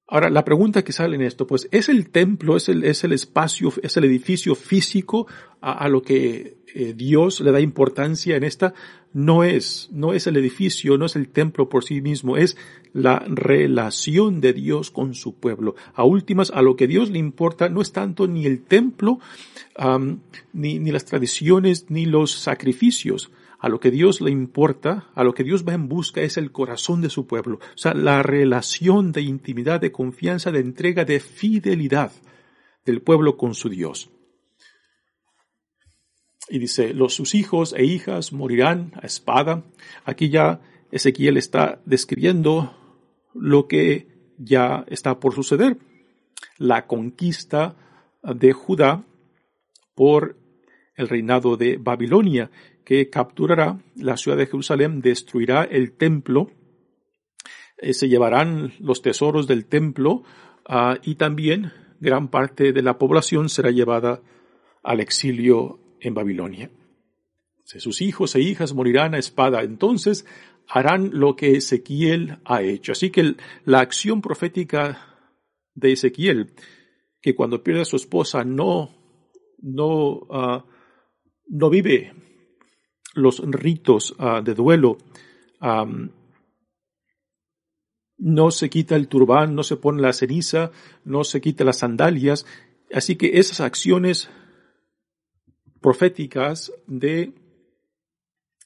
Ahora, 0.07 0.29
la 0.29 0.45
pregunta 0.45 0.83
que 0.83 0.91
sale 0.91 1.15
en 1.15 1.23
esto, 1.23 1.47
pues, 1.47 1.67
¿es 1.71 1.89
el 1.89 2.11
templo, 2.11 2.57
es 2.57 2.69
el, 2.69 2.83
es 2.83 3.03
el 3.03 3.11
espacio, 3.11 3.73
es 3.81 3.97
el 3.97 4.03
edificio 4.03 4.53
físico 4.53 5.25
a, 5.61 5.89
lo 5.89 6.03
que 6.03 6.57
eh, 6.75 6.93
Dios 6.95 7.41
le 7.41 7.51
da 7.51 7.59
importancia 7.59 8.35
en 8.35 8.43
esta? 8.43 8.75
No 9.13 9.43
es, 9.43 9.89
no 9.91 10.13
es 10.13 10.27
el 10.27 10.37
edificio, 10.37 10.99
no 10.99 11.07
es 11.07 11.15
el 11.15 11.29
templo 11.29 11.69
por 11.69 11.83
sí 11.83 12.01
mismo, 12.01 12.37
es 12.37 12.55
la 12.93 13.25
relación 13.27 14.41
de 14.41 14.53
Dios 14.53 14.91
con 14.91 15.15
su 15.15 15.39
pueblo. 15.39 15.75
A 15.95 16.03
últimas, 16.03 16.51
a 16.51 16.61
lo 16.61 16.75
que 16.75 16.85
Dios 16.85 17.09
le 17.09 17.17
importa 17.17 17.67
no 17.69 17.81
es 17.81 17.91
tanto 17.91 18.27
ni 18.27 18.45
el 18.45 18.61
templo, 18.61 19.19
ni, 20.53 20.77
ni 20.77 20.91
las 20.91 21.05
tradiciones, 21.05 21.87
ni 21.89 22.05
los 22.05 22.31
sacrificios, 22.31 23.31
a 23.59 23.69
lo 23.69 23.79
que 23.79 23.91
Dios 23.91 24.21
le 24.21 24.31
importa, 24.31 25.09
a 25.15 25.23
lo 25.23 25.33
que 25.33 25.43
Dios 25.43 25.65
va 25.67 25.73
en 25.73 25.87
busca 25.87 26.21
es 26.21 26.37
el 26.37 26.51
corazón 26.51 27.01
de 27.01 27.09
su 27.09 27.27
pueblo. 27.27 27.57
O 27.57 27.77
sea, 27.77 27.93
la 27.93 28.21
relación 28.23 29.11
de 29.11 29.21
intimidad, 29.21 29.81
de 29.81 29.91
confianza, 29.91 30.51
de 30.51 30.59
entrega, 30.59 31.05
de 31.05 31.19
fidelidad 31.19 32.11
del 32.85 33.01
pueblo 33.01 33.37
con 33.37 33.55
su 33.55 33.69
Dios. 33.69 34.09
Y 36.47 36.59
dice, 36.59 36.93
los 36.93 37.15
sus 37.15 37.33
hijos 37.33 37.73
e 37.75 37.85
hijas 37.85 38.31
morirán 38.31 38.91
a 39.01 39.07
espada. 39.07 39.63
Aquí 40.03 40.29
ya 40.29 40.61
Ezequiel 40.91 41.37
está 41.37 41.81
describiendo 41.85 42.77
lo 43.33 43.67
que 43.67 44.33
ya 44.37 44.85
está 44.87 45.19
por 45.19 45.33
suceder. 45.33 45.77
La 46.57 46.85
conquista 46.85 47.75
de 48.21 48.53
Judá 48.53 49.03
por 49.95 50.37
el 50.95 51.09
reinado 51.09 51.57
de 51.57 51.77
Babilonia 51.77 52.49
que 52.83 53.09
capturará 53.09 53.79
la 53.95 54.17
ciudad 54.17 54.37
de 54.37 54.45
Jerusalén, 54.45 55.01
destruirá 55.01 55.63
el 55.63 55.93
templo, 55.93 56.51
eh, 57.77 57.93
se 57.93 58.07
llevarán 58.07 58.73
los 58.79 59.01
tesoros 59.01 59.47
del 59.47 59.65
templo 59.65 60.23
ah, 60.67 60.97
y 61.03 61.15
también 61.15 61.73
gran 61.99 62.29
parte 62.29 62.71
de 62.71 62.81
la 62.81 62.97
población 62.97 63.49
será 63.49 63.71
llevada 63.71 64.21
al 64.83 64.99
exilio 64.99 65.79
en 65.99 66.13
Babilonia. 66.13 66.69
Sus 67.63 68.01
hijos 68.01 68.35
e 68.35 68.41
hijas 68.41 68.73
morirán 68.73 69.15
a 69.15 69.17
espada, 69.17 69.63
entonces 69.63 70.25
harán 70.67 71.09
lo 71.13 71.35
que 71.35 71.57
Ezequiel 71.57 72.37
ha 72.45 72.61
hecho. 72.61 72.91
Así 72.91 73.09
que 73.09 73.35
la 73.65 73.79
acción 73.79 74.21
profética 74.21 75.15
de 75.73 75.93
Ezequiel 75.93 76.53
que 77.21 77.33
cuando 77.33 77.63
pierde 77.63 77.81
a 77.81 77.85
su 77.85 77.95
esposa 77.95 78.43
no, 78.43 78.91
no, 79.59 80.27
ah, 80.29 80.63
no 81.47 81.69
vive 81.69 82.13
los 83.13 83.39
ritos 83.45 84.15
ah, 84.19 84.41
de 84.43 84.53
duelo, 84.53 84.97
no 88.17 88.51
se 88.51 88.69
quita 88.69 88.95
el 88.95 89.07
turbán, 89.07 89.55
no 89.55 89.63
se 89.63 89.77
pone 89.77 90.01
la 90.01 90.13
ceniza, 90.13 90.71
no 91.03 91.23
se 91.23 91.41
quita 91.41 91.63
las 91.63 91.79
sandalias. 91.79 92.45
Así 92.93 93.15
que 93.15 93.39
esas 93.39 93.61
acciones 93.61 94.29
proféticas 95.81 96.71
de 96.87 97.33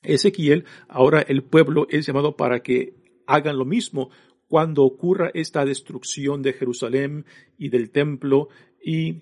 Ezequiel, 0.04 0.66
ahora 0.88 1.22
el 1.22 1.44
pueblo 1.44 1.88
es 1.90 2.06
llamado 2.06 2.38
para 2.38 2.62
que 2.62 3.22
hagan 3.28 3.58
lo 3.58 3.66
mismo 3.66 4.10
cuando 4.48 4.84
ocurra 4.84 5.30
esta 5.34 5.66
destrucción 5.66 6.42
de 6.42 6.54
Jerusalén 6.54 7.26
y 7.58 7.70
del 7.70 7.92
templo 7.92 8.50
y 8.84 9.22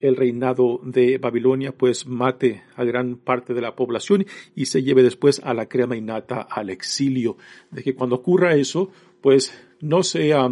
el 0.00 0.16
reinado 0.16 0.80
de 0.82 1.18
Babilonia 1.18 1.72
pues 1.72 2.06
mate 2.06 2.62
a 2.74 2.84
gran 2.84 3.16
parte 3.16 3.54
de 3.54 3.60
la 3.60 3.76
población 3.76 4.26
y 4.54 4.66
se 4.66 4.82
lleve 4.82 5.02
después 5.02 5.40
a 5.44 5.54
la 5.54 5.66
crema 5.66 5.96
innata 5.96 6.40
al 6.40 6.70
exilio. 6.70 7.36
De 7.70 7.82
que 7.82 7.94
cuando 7.94 8.16
ocurra 8.16 8.56
eso, 8.56 8.90
pues 9.20 9.52
no 9.80 10.02
sea, 10.02 10.48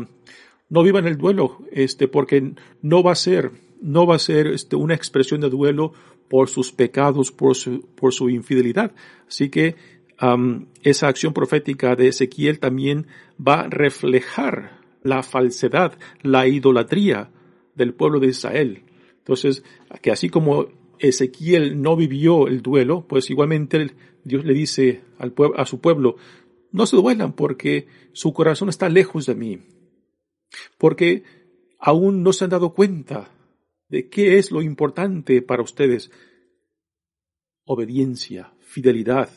no 0.69 0.83
vivan 0.83 1.07
el 1.07 1.17
duelo, 1.17 1.59
este, 1.73 2.09
porque 2.09 2.53
no 2.83 3.03
va 3.03 3.13
a 3.13 3.17
ser, 3.17 3.53
no 3.81 4.07
va 4.07 4.17
a 4.17 4.21
ser 4.21 4.49
este, 4.49 4.77
una 4.77 4.95
expresión 4.95 5.41
de 5.41 5.51
duelo 5.51 5.93
por 6.29 6.49
sus 6.49 6.73
pecados, 6.73 7.33
por 7.33 7.57
su, 7.57 7.89
por 7.95 8.13
su 8.13 8.29
infidelidad. 8.29 8.93
Así 9.27 9.49
que 9.49 9.77
esa 10.83 11.07
acción 11.07 11.33
profética 11.33 11.95
de 11.95 12.09
Ezequiel 12.09 12.59
también 12.59 13.07
va 13.41 13.61
a 13.61 13.69
reflejar 13.69 14.81
la 15.03 15.23
falsedad, 15.23 15.97
la 16.23 16.49
idolatría 16.49 17.31
del 17.77 17.95
pueblo 17.95 18.19
de 18.19 18.27
Israel. 18.27 18.83
Entonces, 19.29 19.63
que 20.01 20.11
así 20.11 20.31
como 20.31 20.69
Ezequiel 20.99 21.83
no 21.83 21.97
vivió 21.97 22.49
el 22.49 22.63
duelo, 22.63 23.07
pues 23.07 23.29
igualmente 23.29 23.91
Dios 24.25 24.43
le 24.47 24.55
dice 24.55 25.03
al 25.19 25.35
a 25.55 25.67
su 25.67 25.83
pueblo, 25.83 26.17
no 26.73 26.87
se 26.87 26.97
duelan 26.97 27.35
porque 27.35 27.87
su 28.13 28.33
corazón 28.33 28.71
está 28.71 28.89
lejos 28.89 29.27
de 29.27 29.35
mí, 29.35 29.59
porque 30.79 31.25
aún 31.79 32.23
no 32.23 32.33
se 32.33 32.45
han 32.45 32.51
dado 32.51 32.73
cuenta 32.73 33.31
de 33.91 34.09
qué 34.09 34.39
es 34.39 34.51
lo 34.51 34.63
importante 34.63 35.43
para 35.43 35.63
ustedes. 35.63 36.11
Obediencia, 37.67 38.55
fidelidad, 38.61 39.29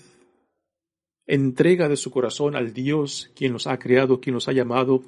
entrega 1.27 1.89
de 1.89 1.97
su 1.97 2.11
corazón 2.11 2.55
al 2.55 2.71
Dios 2.71 3.29
quien 3.35 3.51
los 3.51 3.67
ha 3.67 3.77
creado, 3.77 4.21
quien 4.21 4.35
los 4.35 4.47
ha 4.47 4.53
llamado 4.53 5.03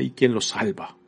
y 0.00 0.10
quien 0.10 0.34
los 0.34 0.46
salva. 0.46 0.99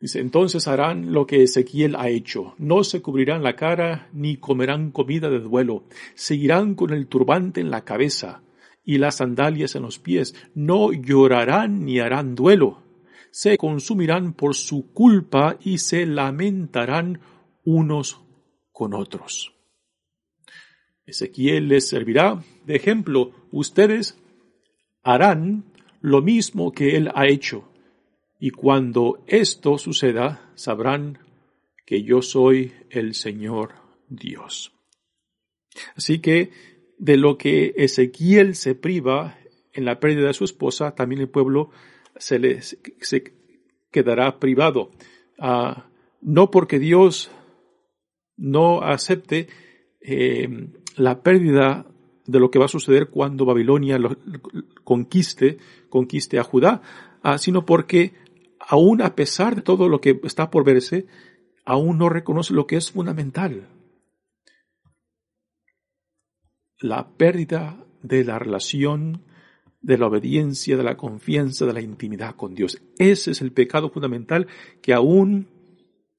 Dice, 0.00 0.20
entonces 0.20 0.68
harán 0.68 1.12
lo 1.12 1.26
que 1.26 1.42
Ezequiel 1.42 1.96
ha 1.96 2.08
hecho. 2.08 2.54
No 2.58 2.84
se 2.84 3.02
cubrirán 3.02 3.42
la 3.42 3.56
cara 3.56 4.08
ni 4.12 4.36
comerán 4.36 4.92
comida 4.92 5.28
de 5.28 5.40
duelo. 5.40 5.84
Seguirán 6.14 6.76
con 6.76 6.92
el 6.92 7.08
turbante 7.08 7.60
en 7.60 7.70
la 7.70 7.84
cabeza 7.84 8.42
y 8.84 8.98
las 8.98 9.16
sandalias 9.16 9.74
en 9.74 9.82
los 9.82 9.98
pies. 9.98 10.36
No 10.54 10.92
llorarán 10.92 11.84
ni 11.84 11.98
harán 11.98 12.36
duelo. 12.36 12.84
Se 13.32 13.58
consumirán 13.58 14.34
por 14.34 14.54
su 14.54 14.92
culpa 14.92 15.58
y 15.64 15.78
se 15.78 16.06
lamentarán 16.06 17.20
unos 17.64 18.20
con 18.70 18.94
otros. 18.94 19.52
Ezequiel 21.06 21.68
les 21.68 21.88
servirá 21.88 22.44
de 22.64 22.76
ejemplo. 22.76 23.32
Ustedes 23.50 24.16
harán 25.02 25.64
lo 26.00 26.22
mismo 26.22 26.70
que 26.70 26.96
él 26.96 27.10
ha 27.14 27.26
hecho 27.26 27.68
y 28.38 28.50
cuando 28.50 29.24
esto 29.26 29.78
suceda, 29.78 30.50
sabrán 30.54 31.18
que 31.84 32.02
yo 32.02 32.22
soy 32.22 32.72
el 32.90 33.14
Señor 33.14 33.72
Dios. 34.08 34.72
Así 35.96 36.20
que 36.20 36.50
de 36.98 37.16
lo 37.16 37.38
que 37.38 37.74
Ezequiel 37.76 38.54
se 38.54 38.74
priva 38.74 39.38
en 39.72 39.84
la 39.84 40.00
pérdida 40.00 40.26
de 40.26 40.34
su 40.34 40.44
esposa, 40.44 40.94
también 40.94 41.20
el 41.20 41.28
pueblo 41.28 41.70
se, 42.16 42.38
le, 42.38 42.60
quedará 43.90 44.38
privado. 44.38 44.90
Ah, 45.38 45.88
no 46.20 46.50
porque 46.50 46.78
Dios 46.78 47.30
no 48.36 48.82
acepte 48.82 49.48
eh, 50.00 50.68
la 50.96 51.22
pérdida 51.22 51.86
de 52.26 52.40
lo 52.40 52.50
que 52.50 52.58
va 52.58 52.66
a 52.66 52.68
suceder 52.68 53.08
cuando 53.08 53.44
Babilonia 53.44 53.98
lo, 53.98 54.16
conquiste, 54.84 55.58
conquiste 55.88 56.38
a 56.38 56.44
Judá, 56.44 56.82
ah, 57.22 57.38
sino 57.38 57.64
porque 57.64 58.12
aún 58.68 59.00
a 59.00 59.16
pesar 59.16 59.56
de 59.56 59.62
todo 59.62 59.88
lo 59.88 60.00
que 60.00 60.20
está 60.22 60.50
por 60.50 60.62
verse, 60.62 61.06
aún 61.64 61.98
no 61.98 62.10
reconoce 62.10 62.52
lo 62.52 62.66
que 62.66 62.76
es 62.76 62.92
fundamental. 62.92 63.66
La 66.78 67.16
pérdida 67.16 67.82
de 68.02 68.24
la 68.24 68.38
relación, 68.38 69.24
de 69.80 69.96
la 69.96 70.06
obediencia, 70.06 70.76
de 70.76 70.82
la 70.82 70.98
confianza, 70.98 71.64
de 71.64 71.72
la 71.72 71.80
intimidad 71.80 72.36
con 72.36 72.54
Dios. 72.54 72.80
Ese 72.98 73.30
es 73.30 73.40
el 73.40 73.52
pecado 73.52 73.88
fundamental 73.88 74.46
que 74.82 74.92
aún 74.92 75.48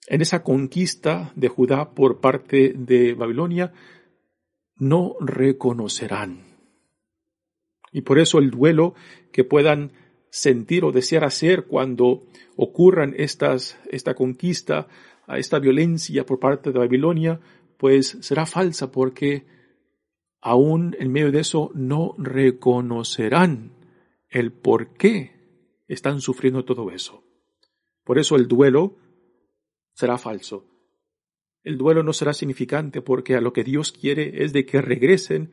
en 0.07 0.21
esa 0.21 0.41
conquista 0.41 1.31
de 1.35 1.49
Judá 1.49 1.93
por 1.93 2.19
parte 2.19 2.73
de 2.75 3.13
Babilonia 3.13 3.73
no 4.75 5.15
reconocerán. 5.19 6.45
Y 7.91 8.01
por 8.01 8.17
eso 8.17 8.39
el 8.39 8.49
duelo 8.49 8.95
que 9.31 9.43
puedan 9.43 9.91
sentir 10.29 10.83
o 10.85 10.91
desear 10.91 11.23
hacer 11.23 11.65
cuando 11.65 12.23
ocurran 12.55 13.13
estas, 13.17 13.77
esta 13.91 14.13
conquista, 14.13 14.87
esta 15.27 15.59
violencia 15.59 16.25
por 16.25 16.39
parte 16.39 16.71
de 16.71 16.79
Babilonia, 16.79 17.39
pues 17.77 18.17
será 18.21 18.45
falsa 18.45 18.91
porque 18.91 19.45
aún 20.41 20.95
en 20.99 21.11
medio 21.11 21.31
de 21.31 21.39
eso 21.39 21.71
no 21.73 22.15
reconocerán 22.17 23.71
el 24.29 24.51
por 24.51 24.93
qué 24.93 25.39
están 25.87 26.21
sufriendo 26.21 26.65
todo 26.65 26.91
eso. 26.91 27.23
Por 28.03 28.19
eso 28.19 28.35
el 28.35 28.47
duelo 28.47 28.97
será 29.93 30.17
falso. 30.17 30.65
El 31.63 31.77
duelo 31.77 32.03
no 32.03 32.13
será 32.13 32.33
significante 32.33 33.01
porque 33.01 33.35
a 33.35 33.41
lo 33.41 33.53
que 33.53 33.63
Dios 33.63 33.91
quiere 33.91 34.43
es 34.43 34.53
de 34.53 34.65
que 34.65 34.81
regresen 34.81 35.51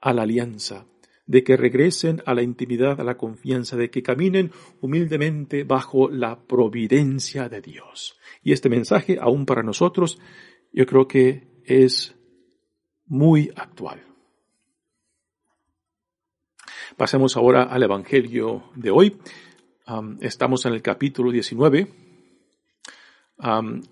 a 0.00 0.12
la 0.12 0.22
alianza, 0.22 0.86
de 1.28 1.44
que 1.44 1.58
regresen 1.58 2.22
a 2.24 2.34
la 2.34 2.42
intimidad, 2.42 3.00
a 3.00 3.04
la 3.04 3.18
confianza, 3.18 3.76
de 3.76 3.90
que 3.90 4.02
caminen 4.02 4.50
humildemente 4.80 5.62
bajo 5.62 6.08
la 6.08 6.40
providencia 6.40 7.50
de 7.50 7.60
Dios. 7.60 8.18
Y 8.42 8.52
este 8.52 8.70
mensaje, 8.70 9.18
aún 9.20 9.44
para 9.44 9.62
nosotros, 9.62 10.18
yo 10.72 10.86
creo 10.86 11.06
que 11.06 11.46
es 11.64 12.16
muy 13.04 13.52
actual. 13.54 14.02
Pasemos 16.96 17.36
ahora 17.36 17.64
al 17.64 17.82
Evangelio 17.82 18.70
de 18.74 18.90
hoy. 18.90 19.18
estamos 20.20 20.64
en 20.64 20.72
el 20.72 20.80
capítulo 20.80 21.30
19 21.30 21.88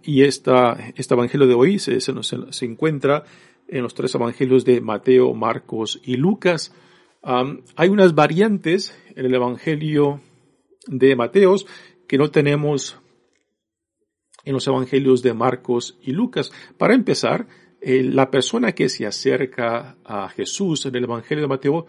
y 0.03 0.23
esta, 0.23 0.93
este 0.97 1.15
Evangelio 1.15 1.47
de 1.47 1.55
hoy 1.55 1.79
se, 1.79 2.01
se, 2.01 2.15
se 2.23 2.65
encuentra 2.65 3.25
en 3.69 3.83
los 3.83 3.93
tres 3.93 4.15
Evangelios 4.15 4.65
de 4.65 4.81
Mateo, 4.81 5.35
Marcos 5.35 6.01
y 6.03 6.17
Lucas 6.17 6.73
hay 7.27 7.89
unas 7.89 8.15
variantes 8.15 8.97
en 9.17 9.27
el 9.27 9.35
Evangelio 9.35 10.21
de 10.87 11.17
Mateos 11.17 11.67
que 12.07 12.19
no 12.19 12.31
tenemos 12.31 12.99
en 14.45 14.53
los 14.53 14.67
Evangelios 14.69 15.23
de 15.23 15.35
Marcos 15.35 15.99
y 16.03 16.13
Lucas. 16.13 16.53
Para 16.79 16.95
empezar, 16.95 17.49
eh, 17.81 18.05
la 18.05 18.31
persona 18.31 18.73
que 18.73 18.89
se 18.89 19.07
acerca 19.07 19.97
a 20.05 20.29
Jesús 20.29 20.87
en 20.87 20.95
el 20.95 21.05
Evangelio 21.05 21.43
de 21.43 21.49
Mateo, 21.49 21.87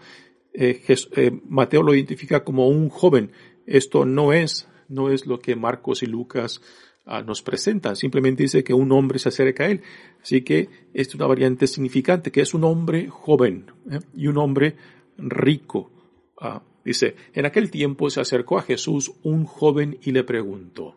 eh, 0.52 0.82
eh, 0.88 1.40
Mateo 1.48 1.84
lo 1.84 1.94
identifica 1.94 2.42
como 2.42 2.68
un 2.68 2.88
joven. 2.88 3.30
Esto 3.64 4.04
no 4.04 4.32
es, 4.32 4.66
no 4.88 5.08
es 5.08 5.26
lo 5.26 5.38
que 5.38 5.54
Marcos 5.54 6.02
y 6.02 6.06
Lucas 6.06 6.60
ah, 7.06 7.22
nos 7.22 7.42
presentan. 7.42 7.94
Simplemente 7.94 8.42
dice 8.42 8.64
que 8.64 8.74
un 8.74 8.90
hombre 8.90 9.20
se 9.20 9.28
acerca 9.28 9.64
a 9.64 9.68
él. 9.68 9.82
Así 10.20 10.42
que 10.42 10.68
es 10.94 11.14
una 11.14 11.26
variante 11.26 11.68
significante, 11.68 12.32
que 12.32 12.40
es 12.40 12.54
un 12.54 12.64
hombre 12.64 13.08
joven 13.08 13.70
y 14.16 14.26
un 14.26 14.38
hombre 14.38 14.74
rico. 15.18 15.90
Ah, 16.40 16.62
dice, 16.84 17.16
en 17.34 17.46
aquel 17.46 17.70
tiempo 17.70 18.08
se 18.10 18.20
acercó 18.20 18.58
a 18.58 18.62
Jesús 18.62 19.12
un 19.22 19.44
joven 19.44 19.98
y 20.02 20.12
le 20.12 20.24
preguntó, 20.24 20.96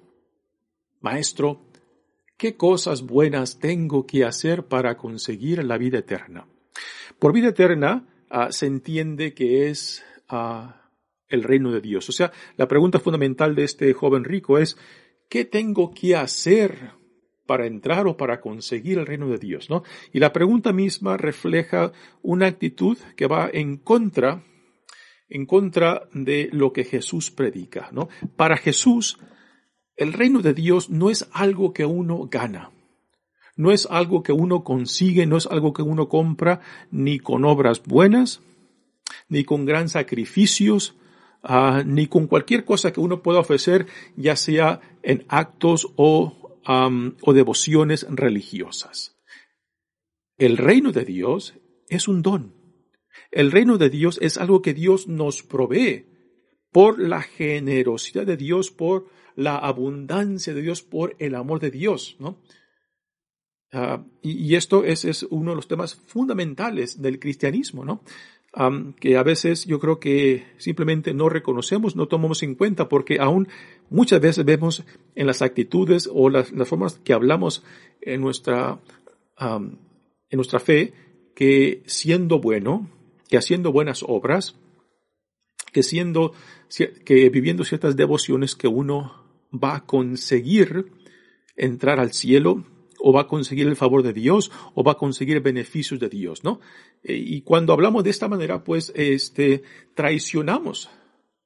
Maestro, 1.01 1.62
¿qué 2.38 2.55
cosas 2.55 3.01
buenas 3.01 3.60
tengo 3.60 4.05
que 4.05 4.23
hacer 4.23 4.65
para 4.67 4.95
conseguir 4.97 5.63
la 5.63 5.77
vida 5.77 5.99
eterna? 5.99 6.47
Por 7.19 7.34
vida 7.34 7.49
eterna 7.49 8.07
ah, 8.29 8.51
se 8.51 8.67
entiende 8.67 9.34
que 9.34 9.69
es 9.69 10.03
ah, 10.29 10.89
el 11.27 11.43
reino 11.43 11.71
de 11.71 11.81
Dios. 11.81 12.07
O 12.10 12.12
sea, 12.12 12.31
la 12.57 12.67
pregunta 12.67 12.99
fundamental 12.99 13.55
de 13.55 13.63
este 13.63 13.91
joven 13.93 14.23
rico 14.23 14.57
es, 14.57 14.77
¿qué 15.29 15.45
tengo 15.45 15.91
que 15.91 16.15
hacer 16.15 17.00
para 17.51 17.67
entrar 17.67 18.07
o 18.07 18.15
para 18.15 18.39
conseguir 18.39 18.97
el 18.97 19.05
reino 19.05 19.27
de 19.27 19.37
Dios, 19.37 19.69
¿no? 19.69 19.83
Y 20.13 20.19
la 20.19 20.31
pregunta 20.31 20.71
misma 20.71 21.17
refleja 21.17 21.91
una 22.21 22.45
actitud 22.45 22.97
que 23.17 23.27
va 23.27 23.49
en 23.51 23.75
contra, 23.75 24.41
en 25.27 25.45
contra 25.45 26.07
de 26.13 26.47
lo 26.53 26.71
que 26.71 26.85
Jesús 26.85 27.29
predica, 27.29 27.89
¿no? 27.91 28.07
Para 28.37 28.55
Jesús, 28.55 29.19
el 29.97 30.13
reino 30.13 30.41
de 30.41 30.53
Dios 30.53 30.89
no 30.89 31.09
es 31.09 31.27
algo 31.33 31.73
que 31.73 31.83
uno 31.83 32.29
gana. 32.31 32.71
No 33.57 33.73
es 33.73 33.85
algo 33.85 34.23
que 34.23 34.31
uno 34.31 34.63
consigue, 34.63 35.25
no 35.25 35.35
es 35.35 35.45
algo 35.45 35.73
que 35.73 35.81
uno 35.81 36.07
compra, 36.07 36.61
ni 36.89 37.19
con 37.19 37.43
obras 37.43 37.83
buenas, 37.83 38.39
ni 39.27 39.43
con 39.43 39.65
gran 39.65 39.89
sacrificios, 39.89 40.95
ah, 41.43 41.83
ni 41.85 42.07
con 42.07 42.27
cualquier 42.27 42.63
cosa 42.63 42.93
que 42.93 43.01
uno 43.01 43.21
pueda 43.21 43.39
ofrecer, 43.39 43.87
ya 44.15 44.37
sea 44.37 44.79
en 45.03 45.25
actos 45.27 45.91
o, 45.97 46.40
o 46.67 47.34
devociones 47.34 48.06
religiosas. 48.10 49.17
El 50.38 50.58
reino 50.58 50.91
de 50.91 51.06
Dios 51.06 51.56
es 51.88 52.08
un 52.08 52.21
don. 52.21 52.56
El 53.32 53.52
reino 53.52 53.78
de 53.78 53.89
Dios 53.89 54.17
es 54.21 54.38
algo 54.38 54.62
que 54.62 54.74
Dios 54.74 55.08
nos 55.08 55.43
provee 55.43 56.06
por 56.71 57.00
la 57.00 57.21
generosidad 57.21 58.26
de 58.26 58.38
Dios, 58.38 58.71
por 58.71 59.08
la 59.36 59.58
abundancia 59.58 60.54
de 60.54 60.62
Dios, 60.62 60.82
por 60.82 61.15
el 61.19 61.36
amor 61.36 61.60
de 61.60 61.71
Dios, 61.71 62.15
¿no? 62.19 62.41
Ah, 63.74 64.06
y, 64.21 64.56
esto 64.56 64.84
es, 64.84 65.06
es, 65.06 65.24
uno 65.24 65.52
de 65.52 65.56
los 65.56 65.67
temas 65.67 65.95
fundamentales 65.95 67.02
del 67.02 67.19
cristianismo, 67.19 67.86
¿no? 67.86 68.04
Que 68.99 69.17
a 69.17 69.23
veces 69.23 69.65
yo 69.65 69.79
creo 69.79 69.99
que 69.99 70.45
simplemente 70.57 71.13
no 71.13 71.29
reconocemos, 71.29 71.95
no 71.95 72.07
tomamos 72.07 72.43
en 72.43 72.55
cuenta, 72.55 72.89
porque 72.89 73.19
aún 73.19 73.47
muchas 73.89 74.19
veces 74.19 74.43
vemos 74.43 74.83
en 75.15 75.27
las 75.27 75.41
actitudes 75.41 76.09
o 76.11 76.29
las, 76.29 76.51
las 76.51 76.67
formas 76.67 76.99
que 77.03 77.13
hablamos 77.13 77.63
en 78.01 78.19
nuestra, 78.21 78.79
en 79.39 79.79
nuestra 80.31 80.59
fe, 80.59 80.93
que 81.33 81.81
siendo 81.85 82.39
bueno, 82.39 82.89
que 83.29 83.37
haciendo 83.37 83.71
buenas 83.71 84.03
obras, 84.05 84.55
que 85.71 85.83
siendo, 85.83 86.33
que 87.05 87.29
viviendo 87.29 87.63
ciertas 87.63 87.95
devociones 87.95 88.55
que 88.55 88.67
uno 88.67 89.23
va 89.51 89.77
a 89.77 89.85
conseguir 89.85 90.91
entrar 91.55 91.99
al 92.01 92.11
cielo, 92.11 92.65
o 93.01 93.11
va 93.11 93.21
a 93.21 93.27
conseguir 93.27 93.67
el 93.67 93.75
favor 93.75 94.03
de 94.03 94.13
Dios 94.13 94.51
o 94.75 94.83
va 94.83 94.93
a 94.93 94.97
conseguir 94.97 95.41
beneficios 95.41 95.99
de 95.99 96.09
Dios, 96.09 96.43
¿no? 96.43 96.59
Eh, 97.03 97.15
y 97.15 97.41
cuando 97.41 97.73
hablamos 97.73 98.03
de 98.03 98.11
esta 98.11 98.27
manera, 98.27 98.63
pues, 98.63 98.91
este, 98.95 99.63
traicionamos, 99.95 100.89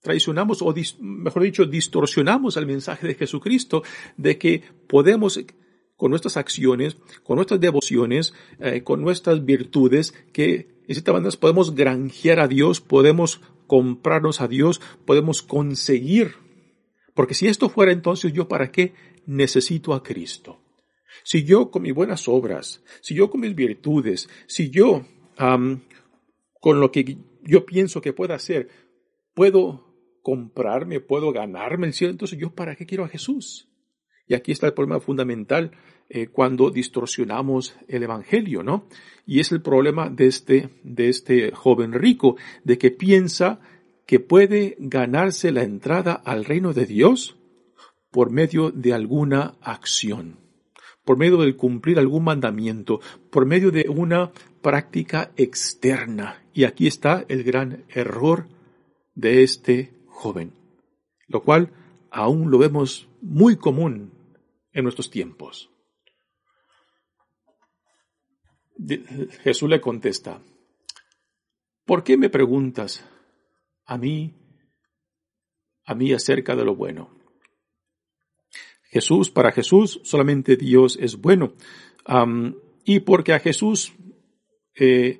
traicionamos 0.01 0.61
o 0.61 0.73
mejor 0.99 1.43
dicho, 1.43 1.65
distorsionamos 1.65 2.57
el 2.57 2.67
mensaje 2.67 3.07
de 3.07 3.15
Jesucristo 3.15 3.83
de 4.17 4.37
que 4.37 4.63
podemos 4.87 5.39
con 5.95 6.09
nuestras 6.09 6.35
acciones, 6.35 6.97
con 7.23 7.37
nuestras 7.37 7.61
devociones, 7.61 8.33
eh, 8.59 8.83
con 8.83 9.01
nuestras 9.01 9.45
virtudes, 9.45 10.13
que 10.33 10.83
en 10.87 10.95
cierta 10.95 11.13
manera 11.13 11.31
podemos 11.39 11.73
granjear 11.73 12.41
a 12.41 12.47
Dios, 12.49 12.81
podemos 12.81 13.41
comprarnos 13.65 14.41
a 14.41 14.47
Dios, 14.47 14.81
podemos 15.05 15.41
conseguir. 15.41 16.35
Porque 17.13 17.33
si 17.33 17.47
esto 17.47 17.69
fuera 17.69 17.93
entonces 17.93 18.33
yo 18.33 18.49
para 18.49 18.71
qué 18.71 18.93
necesito 19.25 19.93
a 19.93 20.03
Cristo. 20.03 20.59
Si 21.23 21.43
yo 21.43 21.71
con 21.71 21.84
mis 21.84 21.93
buenas 21.93 22.28
obras, 22.28 22.84
si 23.01 23.15
yo 23.15 23.30
con 23.30 23.41
mis 23.41 23.56
virtudes, 23.56 24.30
si 24.47 24.69
yo 24.69 25.06
con 25.36 26.80
lo 26.80 26.91
que 26.91 27.17
yo 27.43 27.65
pienso 27.65 28.01
que 28.01 28.13
puedo 28.13 28.34
hacer, 28.34 28.69
puedo 29.34 29.86
comprarme, 30.21 30.99
puedo 30.99 31.32
ganarme 31.32 31.88
el 31.88 31.93
cielo, 31.93 32.12
entonces 32.12 32.39
yo 32.39 32.49
para 32.49 32.75
qué 32.75 32.86
quiero 32.86 33.04
a 33.04 33.10
Jesús? 33.10 33.69
Y 34.28 34.34
aquí 34.34 34.51
está 34.51 34.65
el 34.67 34.73
problema 34.73 34.99
fundamental 34.99 35.71
eh, 36.10 36.28
cuando 36.28 36.71
distorsionamos 36.71 37.75
el 37.88 38.01
Evangelio, 38.04 38.63
¿no? 38.63 38.88
Y 39.28 39.39
es 39.39 39.51
el 39.51 39.62
problema 39.62 40.10
de 40.10 40.25
este, 40.25 40.69
de 40.84 41.10
este 41.10 41.51
joven 41.51 41.93
rico, 41.93 42.38
de 42.63 42.80
que 42.80 42.89
piensa 42.89 43.60
que 44.08 44.19
puede 44.19 44.78
ganarse 44.80 45.51
la 45.51 45.63
entrada 45.63 46.13
al 46.13 46.45
reino 46.45 46.73
de 46.73 46.86
Dios 46.88 47.38
por 48.10 48.32
medio 48.32 48.71
de 48.71 48.93
alguna 48.93 49.56
acción 49.62 50.44
por 51.05 51.17
medio 51.17 51.37
de 51.37 51.55
cumplir 51.55 51.99
algún 51.99 52.23
mandamiento, 52.23 52.99
por 53.29 53.45
medio 53.45 53.71
de 53.71 53.85
una 53.87 54.31
práctica 54.61 55.31
externa. 55.37 56.43
Y 56.53 56.63
aquí 56.63 56.87
está 56.87 57.23
el 57.29 57.43
gran 57.43 57.85
error 57.89 58.47
de 59.13 59.43
este 59.43 59.93
joven, 60.07 60.51
lo 61.27 61.43
cual 61.43 61.71
aún 62.11 62.49
lo 62.49 62.57
vemos 62.57 63.07
muy 63.21 63.55
común 63.55 64.11
en 64.73 64.83
nuestros 64.83 65.09
tiempos. 65.09 65.69
Jesús 69.43 69.69
le 69.69 69.79
contesta, 69.79 70.41
¿por 71.85 72.03
qué 72.03 72.17
me 72.17 72.29
preguntas 72.29 73.05
a 73.85 73.97
mí, 73.97 74.33
a 75.85 75.95
mí 75.95 76.11
acerca 76.11 76.55
de 76.55 76.65
lo 76.65 76.75
bueno? 76.75 77.24
Jesús, 78.95 79.29
para 79.29 79.51
Jesús 79.51 79.99
solamente 80.03 80.55
Dios 80.55 80.97
es 81.01 81.17
bueno. 81.17 81.51
y 82.86 82.99
porque 83.01 83.34
a 83.34 83.39
Jesús, 83.39 83.93
eh, 84.79 85.19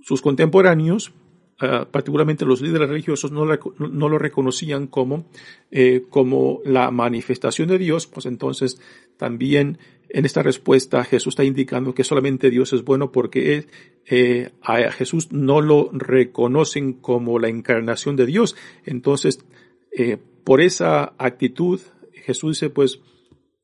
sus 0.00 0.22
contemporáneos, 0.22 1.12
ah, 1.60 1.86
particularmente 1.90 2.46
los 2.46 2.62
líderes 2.62 2.88
religiosos, 2.88 3.32
no, 3.32 3.44
lo 3.44 4.18
reconocían 4.18 4.86
como, 4.86 5.26
eh, 5.70 6.04
como 6.08 6.62
la 6.64 6.90
manifestación 6.90 7.68
de 7.68 7.76
Dios, 7.76 8.06
pues 8.06 8.24
entonces 8.24 8.80
también 9.18 9.76
en 10.08 10.24
esta 10.24 10.42
respuesta 10.42 11.04
Jesús 11.04 11.32
está 11.32 11.44
indicando 11.44 11.92
que 11.92 12.02
solamente 12.02 12.48
Dios 12.48 12.72
es 12.72 12.82
bueno 12.82 13.12
porque 13.12 13.66
eh, 14.06 14.52
a 14.62 14.90
Jesús 14.90 15.32
no 15.32 15.60
lo 15.60 15.90
reconocen 15.92 16.94
como 16.94 17.38
la 17.38 17.48
encarnación 17.48 18.16
de 18.16 18.24
Dios. 18.24 18.56
Entonces, 18.86 19.44
por 20.44 20.62
esa 20.62 21.12
actitud 21.18 21.80
Jesús 22.30 22.60
dice, 22.60 22.70
pues, 22.70 23.00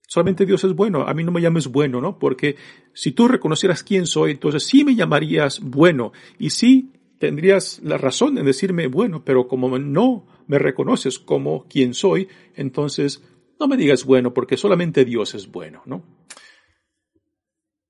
solamente 0.09 0.47
Dios 0.47 0.65
es 0.65 0.75
bueno, 0.75 1.03
a 1.03 1.15
mí 1.15 1.25
no 1.25 1.33
me 1.33 1.41
llames 1.41 1.69
bueno, 1.69 2.01
¿no? 2.01 2.19
Porque 2.19 2.57
si 2.93 3.13
tú 3.13 3.29
reconocieras 3.29 3.83
quién 3.83 4.07
soy, 4.07 4.33
entonces 4.33 4.65
sí 4.65 4.85
me 4.85 4.95
llamarías 4.95 5.61
bueno 5.61 6.13
y 6.39 6.51
sí 6.51 6.93
tendrías 7.19 7.81
la 7.83 7.97
razón 7.97 8.39
en 8.39 8.45
decirme 8.45 8.89
bueno, 8.89 9.25
pero 9.25 9.49
como 9.49 9.79
no 9.79 10.27
me 10.47 10.59
reconoces 10.59 11.19
como 11.19 11.67
quien 11.67 11.95
soy, 11.95 12.29
entonces 12.55 13.23
no 13.59 13.69
me 13.69 13.77
digas 13.77 14.05
bueno 14.05 14.35
porque 14.35 14.57
solamente 14.57 15.05
Dios 15.05 15.35
es 15.35 15.51
bueno, 15.51 15.83
¿no? 15.87 16.05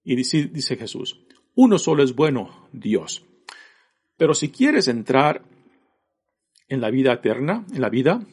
Y 0.04 0.14
dice, 0.14 0.44
dice 0.52 0.76
Jesús, 0.76 1.26
uno 1.54 1.78
solo 1.78 2.02
es 2.02 2.14
bueno, 2.14 2.68
Dios. 2.72 3.24
Pero 4.16 4.34
si 4.34 4.50
quieres 4.50 4.88
entrar 4.88 5.42
en 6.68 6.80
la 6.80 6.90
vida 6.90 7.12
eterna, 7.12 7.66
en 7.72 7.80
la 7.80 7.90
vida, 7.90 8.26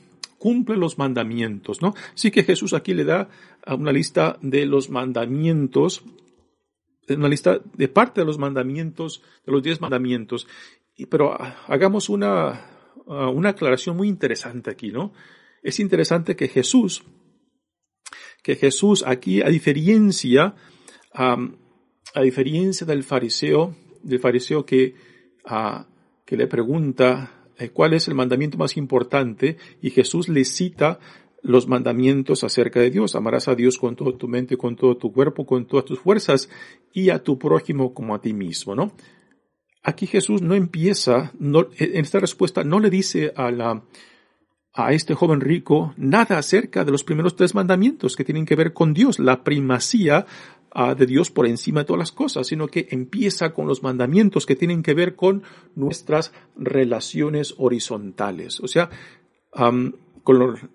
cumple 0.43 0.75
los 0.75 0.97
mandamientos, 0.97 1.81
¿no? 1.81 1.93
Así 2.13 2.29
que 2.29 2.43
Jesús 2.43 2.73
aquí 2.73 2.93
le 2.93 3.05
da 3.05 3.29
una 3.65 3.93
lista 3.93 4.37
de 4.41 4.65
los 4.65 4.89
mandamientos, 4.89 6.03
una 7.07 7.29
lista 7.29 7.61
de 7.77 7.87
parte 7.87 8.19
de 8.19 8.25
los 8.25 8.37
mandamientos, 8.37 9.23
de 9.45 9.53
los 9.53 9.63
diez 9.63 9.79
mandamientos. 9.79 10.45
Pero 11.09 11.33
hagamos 11.67 12.09
una, 12.09 12.59
una 13.05 13.51
aclaración 13.51 13.95
muy 13.95 14.09
interesante 14.09 14.69
aquí, 14.69 14.91
¿no? 14.91 15.13
Es 15.61 15.79
interesante 15.79 16.35
que 16.35 16.49
Jesús, 16.49 17.05
que 18.43 18.57
Jesús 18.57 19.05
aquí, 19.07 19.41
a 19.41 19.47
diferencia, 19.47 20.55
a 21.13 22.21
diferencia 22.21 22.85
del 22.85 23.03
fariseo, 23.03 23.77
del 24.01 24.19
fariseo 24.19 24.65
que, 24.65 24.93
que 26.25 26.35
le 26.35 26.47
pregunta 26.47 27.42
cuál 27.69 27.93
es 27.93 28.07
el 28.07 28.15
mandamiento 28.15 28.57
más 28.57 28.77
importante 28.77 29.57
y 29.81 29.89
Jesús 29.91 30.29
le 30.29 30.45
cita 30.45 30.99
los 31.41 31.67
mandamientos 31.67 32.43
acerca 32.43 32.79
de 32.79 32.89
Dios. 32.89 33.15
Amarás 33.15 33.47
a 33.47 33.55
Dios 33.55 33.77
con 33.77 33.95
toda 33.95 34.17
tu 34.17 34.27
mente, 34.27 34.57
con 34.57 34.75
todo 34.75 34.97
tu 34.97 35.11
cuerpo, 35.11 35.45
con 35.45 35.65
todas 35.67 35.85
tus 35.85 35.99
fuerzas 35.99 36.49
y 36.93 37.09
a 37.09 37.21
tu 37.21 37.37
prójimo 37.37 37.93
como 37.93 38.15
a 38.15 38.21
ti 38.21 38.33
mismo, 38.33 38.75
¿no? 38.75 38.93
Aquí 39.83 40.07
Jesús 40.07 40.41
no 40.41 40.55
empieza, 40.55 41.33
en 41.41 41.65
esta 42.05 42.19
respuesta 42.19 42.63
no 42.63 42.79
le 42.79 42.89
dice 42.89 43.33
a 43.35 43.51
a 44.73 44.91
este 44.91 45.13
joven 45.13 45.39
rico 45.39 45.93
nada 45.97 46.37
acerca 46.37 46.83
de 46.83 46.91
los 46.91 47.03
primeros 47.03 47.35
tres 47.35 47.53
mandamientos 47.53 48.15
que 48.15 48.23
tienen 48.23 48.45
que 48.45 48.55
ver 48.55 48.73
con 48.73 48.93
Dios, 48.93 49.19
la 49.19 49.43
primacía 49.43 50.25
de 50.73 51.05
Dios 51.05 51.29
por 51.29 51.45
encima 51.45 51.81
de 51.81 51.85
todas 51.85 51.99
las 51.99 52.11
cosas, 52.11 52.47
sino 52.47 52.67
que 52.67 52.87
empieza 52.89 53.53
con 53.53 53.67
los 53.67 53.83
mandamientos 53.83 54.45
que 54.45 54.55
tienen 54.55 54.81
que 54.81 54.95
ver 54.95 55.15
con 55.15 55.43
nuestras 55.75 56.33
relaciones 56.55 57.53
horizontales, 57.57 58.59
o 58.59 58.67
sea, 58.67 58.89
con 59.51 60.71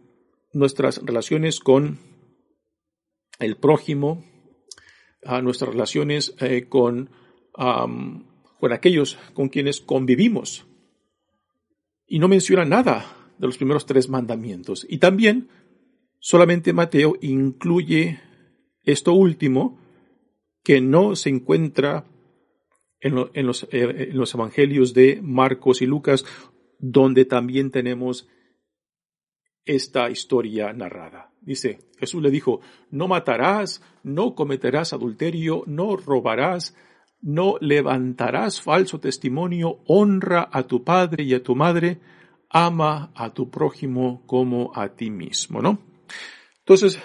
nuestras 0.53 1.03
relaciones 1.05 1.59
con 1.59 1.99
el 3.41 3.57
prójimo, 3.57 4.25
nuestras 5.43 5.73
relaciones 5.73 6.35
eh, 6.41 6.67
con, 6.69 7.11
con 7.53 8.73
aquellos 8.73 9.19
con 9.35 9.49
quienes 9.49 9.81
convivimos. 9.81 10.65
Y 12.07 12.21
no 12.21 12.29
menciona 12.29 12.65
nada 12.65 13.33
de 13.37 13.47
los 13.47 13.57
primeros 13.57 13.85
tres 13.85 14.09
mandamientos. 14.09 14.87
Y 14.89 14.99
también 14.99 15.49
solamente 16.21 16.73
Mateo 16.73 17.17
incluye 17.21 18.21
esto 18.85 19.13
último 19.13 19.88
que 20.69 20.83
no 20.83 21.17
se 21.17 21.31
encuentra 21.31 22.05
en, 23.01 23.15
los, 23.15 23.67
eh, 23.73 24.11
los, 24.13 24.35
evangelios 24.35 24.93
de 24.93 25.19
Marcos 25.23 25.81
y 25.81 25.87
Lucas, 25.87 26.27
donde 26.79 27.25
también 27.25 27.71
tenemos 27.71 28.29
esta 29.65 30.11
historia 30.11 30.75
narrada. 30.75 31.33
Dice, 31.41 31.79
Jesús 31.99 32.23
le 32.23 32.31
dijo, 32.31 32.61
no 32.91 33.09
matarás, 33.09 33.83
no 34.03 34.35
cometerás 34.35 34.93
adulterio, 34.93 35.65
no 35.67 35.97
robarás, 35.97 36.77
no 37.23 37.55
levantarás 37.63 38.61
falso 38.61 39.01
testimonio, 39.01 39.81
honra 39.87 40.51
a 40.53 40.65
tu 40.65 40.85
padre 40.85 41.25
y 41.25 41.33
a 41.33 41.43
tu 41.43 41.57
madre, 41.57 41.99
ama 42.51 43.11
a 43.15 43.33
tu 43.33 43.49
prójimo 43.49 44.23
como 44.27 44.71
a 44.75 44.91
ti 44.91 45.11
mismo, 45.11 45.63
¿no? 45.63 45.79
Entonces, 46.59 47.01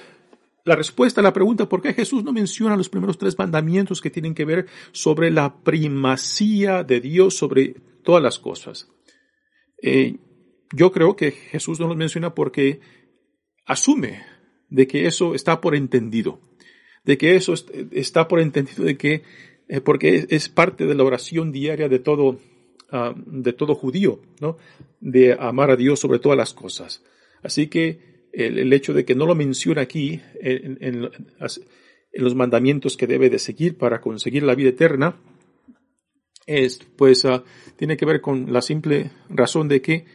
la 0.65 0.75
respuesta 0.75 1.19
a 1.21 1.23
la 1.23 1.33
pregunta 1.33 1.67
por 1.67 1.81
qué 1.81 1.93
Jesús 1.93 2.23
no 2.23 2.31
menciona 2.31 2.77
los 2.77 2.89
primeros 2.89 3.17
tres 3.17 3.37
mandamientos 3.37 4.01
que 4.01 4.09
tienen 4.09 4.33
que 4.33 4.45
ver 4.45 4.67
sobre 4.91 5.29
la 5.29 5.61
primacía 5.61 6.83
de 6.83 7.01
Dios 7.01 7.35
sobre 7.35 7.75
todas 8.03 8.23
las 8.23 8.39
cosas. 8.39 8.89
Eh, 9.81 10.17
yo 10.71 10.91
creo 10.91 11.15
que 11.15 11.31
Jesús 11.31 11.79
no 11.79 11.87
los 11.87 11.97
menciona 11.97 12.33
porque 12.33 12.79
asume 13.65 14.23
de 14.69 14.87
que 14.87 15.05
eso 15.05 15.35
está 15.35 15.59
por 15.59 15.75
entendido, 15.75 16.39
de 17.03 17.17
que 17.17 17.35
eso 17.35 17.53
está 17.91 18.27
por 18.27 18.39
entendido 18.39 18.85
de 18.85 18.97
que 18.97 19.23
eh, 19.67 19.81
porque 19.81 20.27
es, 20.29 20.49
parte 20.49 20.85
de 20.85 20.95
la 20.95 21.03
oración 21.03 21.51
diaria 21.51 21.89
de 21.89 21.99
todo 21.99 22.39
ah, 22.91 23.13
de 23.15 23.53
todo 23.53 23.75
judío, 23.75 24.21
¿no? 24.39 24.57
De 24.99 25.33
amar 25.33 25.71
a 25.71 25.75
Dios 25.75 25.99
sobre 25.99 26.19
todas 26.19 26.37
las 26.37 26.53
cosas. 26.53 27.03
Así 27.43 27.67
que 27.67 28.12
el, 28.33 28.73
hecho 28.73 28.93
de 28.93 29.05
que 29.05 29.15
no 29.15 29.25
lo 29.25 29.35
menciona 29.35 29.81
aquí 29.81 30.19
en, 30.41 31.09
los 32.13 32.35
mandamientos 32.35 32.97
que 32.97 33.07
debe 33.07 33.29
de 33.29 33.39
seguir 33.39 33.77
para 33.77 34.01
conseguir 34.01 34.43
la 34.43 34.55
vida 34.55 34.69
eterna, 34.69 35.19
es, 36.45 36.79
pues, 36.97 37.25
ah, 37.25 37.43
tiene 37.77 37.95
que 37.95 38.05
ver 38.05 38.21
con 38.21 38.51
la 38.51 38.61
simple 38.61 39.11
razón 39.29 39.67
de 39.67 39.81
que 39.81 40.05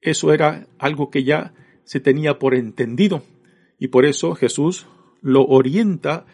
eso 0.00 0.32
era 0.32 0.66
algo 0.78 1.10
que 1.10 1.24
ya 1.24 1.54
se 1.84 2.00
tenía 2.00 2.38
por 2.38 2.54
entendido 2.54 3.22
y 3.78 3.88
por 3.88 4.04
eso 4.04 4.34
Jesús 4.34 4.86
lo 5.20 5.44
orienta 5.44 6.26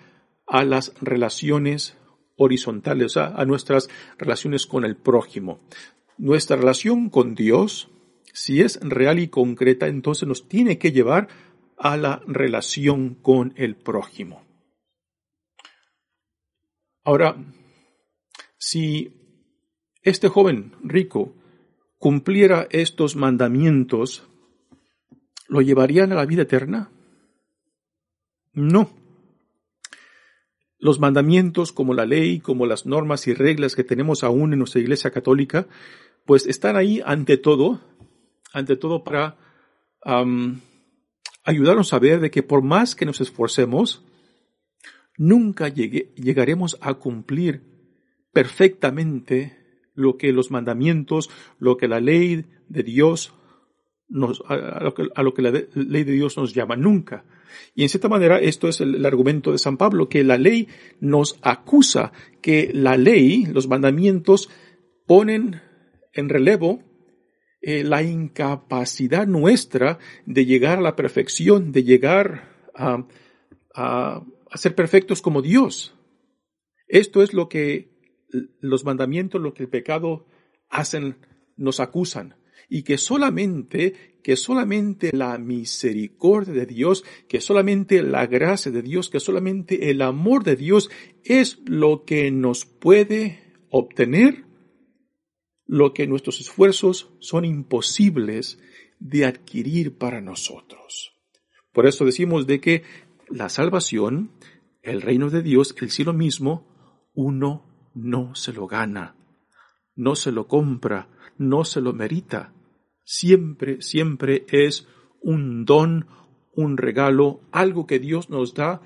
a 0.46 0.64
las 0.64 0.94
relaciones 1.00 1.96
horizontales, 2.36 3.16
a 3.16 3.44
nuestras 3.44 3.88
relaciones 4.18 4.66
con 4.66 4.84
el 4.84 4.96
prójimo. 4.96 5.60
Nuestra 6.18 6.56
relación 6.56 7.08
con 7.10 7.34
Dios 7.34 7.90
si 8.34 8.60
es 8.60 8.80
real 8.82 9.20
y 9.20 9.28
concreta, 9.28 9.86
entonces 9.86 10.26
nos 10.28 10.48
tiene 10.48 10.76
que 10.76 10.90
llevar 10.90 11.28
a 11.78 11.96
la 11.96 12.20
relación 12.26 13.14
con 13.14 13.54
el 13.56 13.76
prójimo. 13.76 14.44
Ahora, 17.04 17.36
si 18.58 19.12
este 20.02 20.28
joven 20.28 20.72
rico 20.82 21.32
cumpliera 21.98 22.66
estos 22.70 23.14
mandamientos, 23.14 24.26
¿lo 25.46 25.60
llevarían 25.60 26.10
a 26.10 26.16
la 26.16 26.26
vida 26.26 26.42
eterna? 26.42 26.90
No. 28.52 28.90
Los 30.78 30.98
mandamientos 30.98 31.70
como 31.70 31.94
la 31.94 32.04
ley, 32.04 32.40
como 32.40 32.66
las 32.66 32.84
normas 32.84 33.28
y 33.28 33.32
reglas 33.32 33.76
que 33.76 33.84
tenemos 33.84 34.24
aún 34.24 34.52
en 34.52 34.58
nuestra 34.58 34.80
Iglesia 34.80 35.12
Católica, 35.12 35.68
pues 36.26 36.46
están 36.46 36.76
ahí 36.76 37.00
ante 37.04 37.36
todo 37.36 37.93
ante 38.54 38.76
todo 38.76 39.04
para 39.04 39.36
ayudarnos 41.44 41.92
a 41.92 41.98
ver 41.98 42.20
de 42.20 42.30
que 42.30 42.42
por 42.42 42.62
más 42.62 42.94
que 42.94 43.04
nos 43.04 43.20
esforcemos, 43.20 44.04
nunca 45.16 45.68
llegaremos 45.68 46.78
a 46.80 46.94
cumplir 46.94 47.62
perfectamente 48.32 49.58
lo 49.94 50.16
que 50.16 50.32
los 50.32 50.50
mandamientos, 50.50 51.30
lo 51.58 51.76
que 51.76 51.88
la 51.88 52.00
ley 52.00 52.46
de 52.68 52.82
Dios 52.82 53.32
nos, 54.08 54.42
a, 54.48 54.82
lo 54.82 55.34
que, 55.34 55.42
la 55.42 55.50
ley 55.74 56.04
de 56.04 56.12
Dios 56.12 56.36
nos 56.36 56.54
llama, 56.54 56.76
nunca. 56.76 57.24
Y 57.74 57.82
en 57.82 57.88
cierta 57.88 58.08
manera 58.08 58.38
esto 58.38 58.68
es 58.68 58.80
el, 58.80 59.04
argumento 59.06 59.52
de 59.52 59.58
San 59.58 59.76
Pablo, 59.76 60.08
que 60.08 60.24
la 60.24 60.38
ley 60.38 60.68
nos 61.00 61.38
acusa, 61.42 62.12
que 62.42 62.70
la 62.72 62.96
ley, 62.96 63.46
los 63.46 63.68
mandamientos, 63.68 64.50
ponen 65.06 65.60
en 66.12 66.28
relevo 66.28 66.82
eh, 67.66 67.82
la 67.82 68.02
incapacidad 68.02 69.26
nuestra 69.26 69.98
de 70.26 70.44
llegar 70.44 70.76
a 70.76 70.82
la 70.82 70.96
perfección, 70.96 71.72
de 71.72 71.82
llegar 71.82 72.68
a, 72.74 73.06
a, 73.74 74.22
ser 74.54 74.74
perfectos 74.74 75.22
como 75.22 75.40
Dios. 75.40 75.94
Esto 76.88 77.22
es 77.22 77.32
lo 77.32 77.48
que 77.48 77.88
los 78.60 78.84
mandamientos, 78.84 79.40
lo 79.40 79.54
que 79.54 79.62
el 79.62 79.70
pecado 79.70 80.26
hacen, 80.68 81.16
nos 81.56 81.80
acusan. 81.80 82.36
Y 82.68 82.82
que 82.82 82.98
solamente, 82.98 84.18
que 84.22 84.36
solamente 84.36 85.10
la 85.16 85.38
misericordia 85.38 86.52
de 86.52 86.66
Dios, 86.66 87.02
que 87.28 87.40
solamente 87.40 88.02
la 88.02 88.26
gracia 88.26 88.72
de 88.72 88.82
Dios, 88.82 89.08
que 89.08 89.20
solamente 89.20 89.90
el 89.90 90.02
amor 90.02 90.44
de 90.44 90.56
Dios 90.56 90.90
es 91.24 91.60
lo 91.64 92.04
que 92.04 92.30
nos 92.30 92.66
puede 92.66 93.54
obtener 93.70 94.43
lo 95.66 95.92
que 95.92 96.06
nuestros 96.06 96.40
esfuerzos 96.40 97.10
son 97.20 97.44
imposibles 97.44 98.58
de 98.98 99.24
adquirir 99.24 99.98
para 99.98 100.20
nosotros. 100.20 101.12
Por 101.72 101.86
eso 101.86 102.04
decimos 102.04 102.46
de 102.46 102.60
que 102.60 102.82
la 103.28 103.48
salvación, 103.48 104.32
el 104.82 105.02
reino 105.02 105.30
de 105.30 105.42
Dios, 105.42 105.74
el 105.80 105.90
cielo 105.90 106.12
mismo, 106.12 107.10
uno 107.14 107.90
no 107.94 108.34
se 108.34 108.52
lo 108.52 108.66
gana, 108.66 109.16
no 109.94 110.14
se 110.16 110.32
lo 110.32 110.46
compra, 110.46 111.08
no 111.38 111.64
se 111.64 111.80
lo 111.80 111.92
merita. 111.92 112.52
Siempre, 113.02 113.82
siempre 113.82 114.46
es 114.50 114.88
un 115.20 115.64
don, 115.64 116.06
un 116.54 116.76
regalo, 116.76 117.40
algo 117.50 117.86
que 117.86 117.98
Dios 117.98 118.30
nos 118.30 118.54
da 118.54 118.82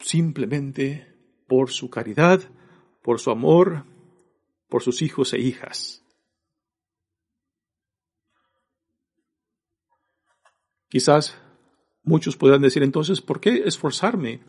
simplemente 0.00 1.14
por 1.46 1.70
su 1.70 1.90
caridad, 1.90 2.42
por 3.02 3.20
su 3.20 3.30
amor, 3.30 3.84
por 4.74 4.82
sus 4.82 5.02
hijos 5.02 5.32
e 5.32 5.38
hijas. 5.38 6.02
Quizás 10.88 11.38
muchos 12.02 12.36
puedan 12.36 12.60
decir 12.60 12.82
entonces, 12.82 13.20
¿por 13.20 13.38
qué 13.38 13.62
esforzarme 13.66 14.40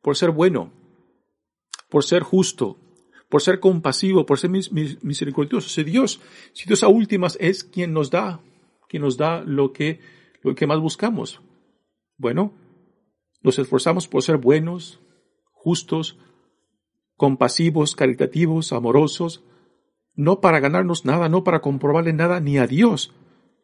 por 0.00 0.16
ser 0.16 0.30
bueno, 0.30 0.72
por 1.90 2.04
ser 2.04 2.22
justo, 2.22 2.78
por 3.28 3.42
ser 3.42 3.58
compasivo, 3.58 4.24
por 4.24 4.38
ser 4.38 4.50
misericordioso? 4.50 5.68
Si 5.68 5.82
Dios, 5.82 6.20
si 6.52 6.66
Dios 6.66 6.84
a 6.84 6.86
últimas 6.86 7.36
es 7.40 7.64
quien 7.64 7.92
nos 7.92 8.12
da, 8.12 8.40
quien 8.88 9.02
nos 9.02 9.16
da 9.16 9.40
lo 9.40 9.72
que, 9.72 9.98
lo 10.44 10.54
que 10.54 10.68
más 10.68 10.78
buscamos. 10.78 11.40
Bueno, 12.16 12.54
nos 13.42 13.58
esforzamos 13.58 14.06
por 14.06 14.22
ser 14.22 14.36
buenos, 14.36 15.00
justos, 15.50 16.16
compasivos, 17.16 17.96
caritativos, 17.96 18.72
amorosos, 18.72 19.42
no 20.14 20.40
para 20.40 20.60
ganarnos 20.60 21.04
nada, 21.04 21.28
no 21.28 21.44
para 21.44 21.60
comprobarle 21.60 22.12
nada 22.12 22.40
ni 22.40 22.58
a 22.58 22.66
Dios, 22.66 23.12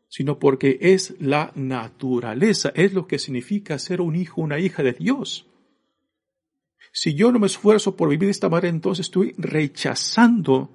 sino 0.09 0.39
porque 0.39 0.79
es 0.81 1.15
la 1.21 1.53
naturaleza, 1.55 2.73
es 2.75 2.93
lo 2.93 3.07
que 3.07 3.19
significa 3.19 3.79
ser 3.79 4.01
un 4.01 4.17
hijo, 4.17 4.41
una 4.41 4.59
hija 4.59 4.83
de 4.83 4.93
Dios. 4.93 5.47
Si 6.93 7.15
yo 7.15 7.31
no 7.31 7.39
me 7.39 7.47
esfuerzo 7.47 7.97
por 7.97 8.09
vivir 8.09 8.27
de 8.27 8.33
esta 8.33 8.49
manera, 8.49 8.69
entonces 8.69 9.07
estoy 9.07 9.35
rechazando 9.39 10.71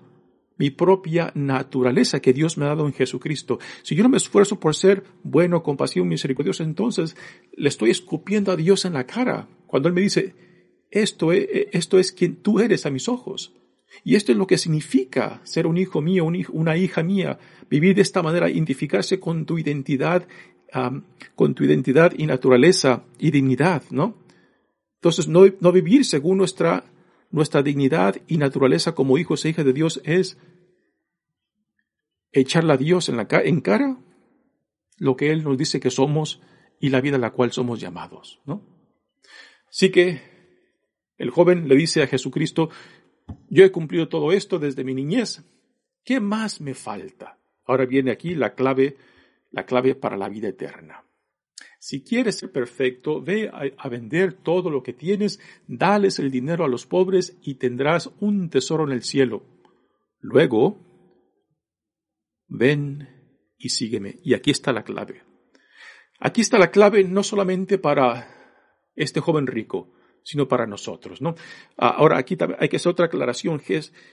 mi 0.57 0.69
propia 0.69 1.31
naturaleza 1.35 2.21
que 2.21 2.31
Dios 2.31 2.57
me 2.57 2.65
ha 2.65 2.69
dado 2.69 2.85
en 2.85 2.93
Jesucristo. 2.93 3.59
Si 3.83 3.95
yo 3.95 4.03
no 4.03 4.09
me 4.09 4.17
esfuerzo 4.17 4.59
por 4.59 4.73
ser 4.73 5.03
bueno, 5.23 5.63
compasivo, 5.63 6.05
misericordioso, 6.05 6.63
entonces 6.63 7.17
le 7.57 7.67
estoy 7.67 7.91
escupiendo 7.91 8.53
a 8.53 8.55
Dios 8.55 8.85
en 8.85 8.93
la 8.93 9.05
cara. 9.05 9.49
Cuando 9.67 9.89
Él 9.89 9.95
me 9.95 10.01
dice, 10.01 10.33
esto 10.91 11.33
es, 11.33 11.45
esto 11.73 11.99
es 11.99 12.13
quien 12.13 12.37
tú 12.37 12.61
eres 12.61 12.85
a 12.85 12.89
mis 12.89 13.09
ojos. 13.09 13.53
Y 14.03 14.15
esto 14.15 14.31
es 14.31 14.37
lo 14.37 14.47
que 14.47 14.57
significa 14.57 15.41
ser 15.43 15.67
un 15.67 15.77
hijo 15.77 16.01
mío, 16.01 16.25
una 16.25 16.77
hija 16.77 17.03
mía, 17.03 17.39
vivir 17.69 17.95
de 17.95 18.01
esta 18.01 18.21
manera, 18.21 18.49
identificarse 18.49 19.19
con 19.19 19.45
tu 19.45 19.57
identidad, 19.57 20.27
con 21.35 21.55
tu 21.55 21.63
identidad 21.63 22.13
y 22.17 22.25
naturaleza 22.25 23.03
y 23.17 23.31
dignidad, 23.31 23.83
¿no? 23.89 24.17
Entonces, 24.95 25.27
no, 25.27 25.45
no 25.59 25.71
vivir 25.71 26.05
según 26.05 26.37
nuestra, 26.37 26.85
nuestra 27.31 27.61
dignidad 27.61 28.21
y 28.27 28.37
naturaleza 28.37 28.95
como 28.95 29.17
hijos 29.17 29.45
e 29.45 29.49
hijas 29.49 29.65
de 29.65 29.73
Dios 29.73 30.01
es 30.03 30.37
echarle 32.31 32.73
a 32.73 32.77
Dios 32.77 33.09
en, 33.09 33.17
la, 33.17 33.27
en 33.29 33.61
cara 33.61 33.97
lo 34.97 35.15
que 35.15 35.31
Él 35.31 35.43
nos 35.43 35.57
dice 35.57 35.79
que 35.79 35.91
somos 35.91 36.41
y 36.79 36.89
la 36.89 37.01
vida 37.01 37.15
a 37.15 37.19
la 37.19 37.31
cual 37.31 37.51
somos 37.51 37.79
llamados, 37.79 38.41
¿no? 38.45 38.61
Así 39.69 39.91
que 39.91 40.21
el 41.17 41.29
joven 41.29 41.67
le 41.67 41.75
dice 41.75 42.01
a 42.01 42.07
Jesucristo, 42.07 42.69
yo 43.49 43.63
he 43.63 43.71
cumplido 43.71 44.07
todo 44.07 44.31
esto 44.31 44.59
desde 44.59 44.83
mi 44.83 44.93
niñez. 44.93 45.43
¿Qué 46.03 46.19
más 46.19 46.61
me 46.61 46.73
falta? 46.73 47.39
Ahora 47.65 47.85
viene 47.85 48.11
aquí 48.11 48.35
la 48.35 48.53
clave, 48.53 48.97
la 49.51 49.65
clave 49.65 49.95
para 49.95 50.17
la 50.17 50.29
vida 50.29 50.49
eterna. 50.49 51.03
Si 51.79 52.03
quieres 52.03 52.39
ser 52.39 52.51
perfecto, 52.51 53.21
ve 53.21 53.49
a, 53.49 53.89
vender 53.89 54.33
todo 54.33 54.69
lo 54.69 54.81
que 54.81 54.93
tienes, 54.93 55.39
dales 55.67 56.17
el 56.19 56.31
dinero 56.31 56.65
a 56.65 56.67
los 56.67 56.85
pobres 56.87 57.37
y 57.43 57.55
tendrás 57.55 58.09
un 58.19 58.49
tesoro 58.49 58.85
en 58.85 58.91
el 58.91 59.03
cielo. 59.03 59.43
Luego, 60.19 60.79
ven 62.47 63.07
y 63.57 63.69
sígueme. 63.69 64.17
Y 64.23 64.33
aquí 64.33 64.51
está 64.51 64.73
la 64.73 64.83
clave. 64.83 65.21
Aquí 66.19 66.41
está 66.41 66.57
la 66.57 66.71
clave 66.71 67.03
no 67.03 67.23
solamente 67.23 67.77
para 67.77 68.27
este 68.95 69.19
joven 69.19 69.45
rico, 69.45 69.93
sino 70.25 70.47
para 70.47 70.65
nosotros, 70.65 71.21
¿no? 71.21 71.35
Ah, 71.77 71.89
ahora 71.89 72.17
aquí 72.17 72.35
hay 72.59 72.67
que 72.67 72.77
hacer 72.77 72.91
otra 72.91 73.05
aclaración. 73.05 73.61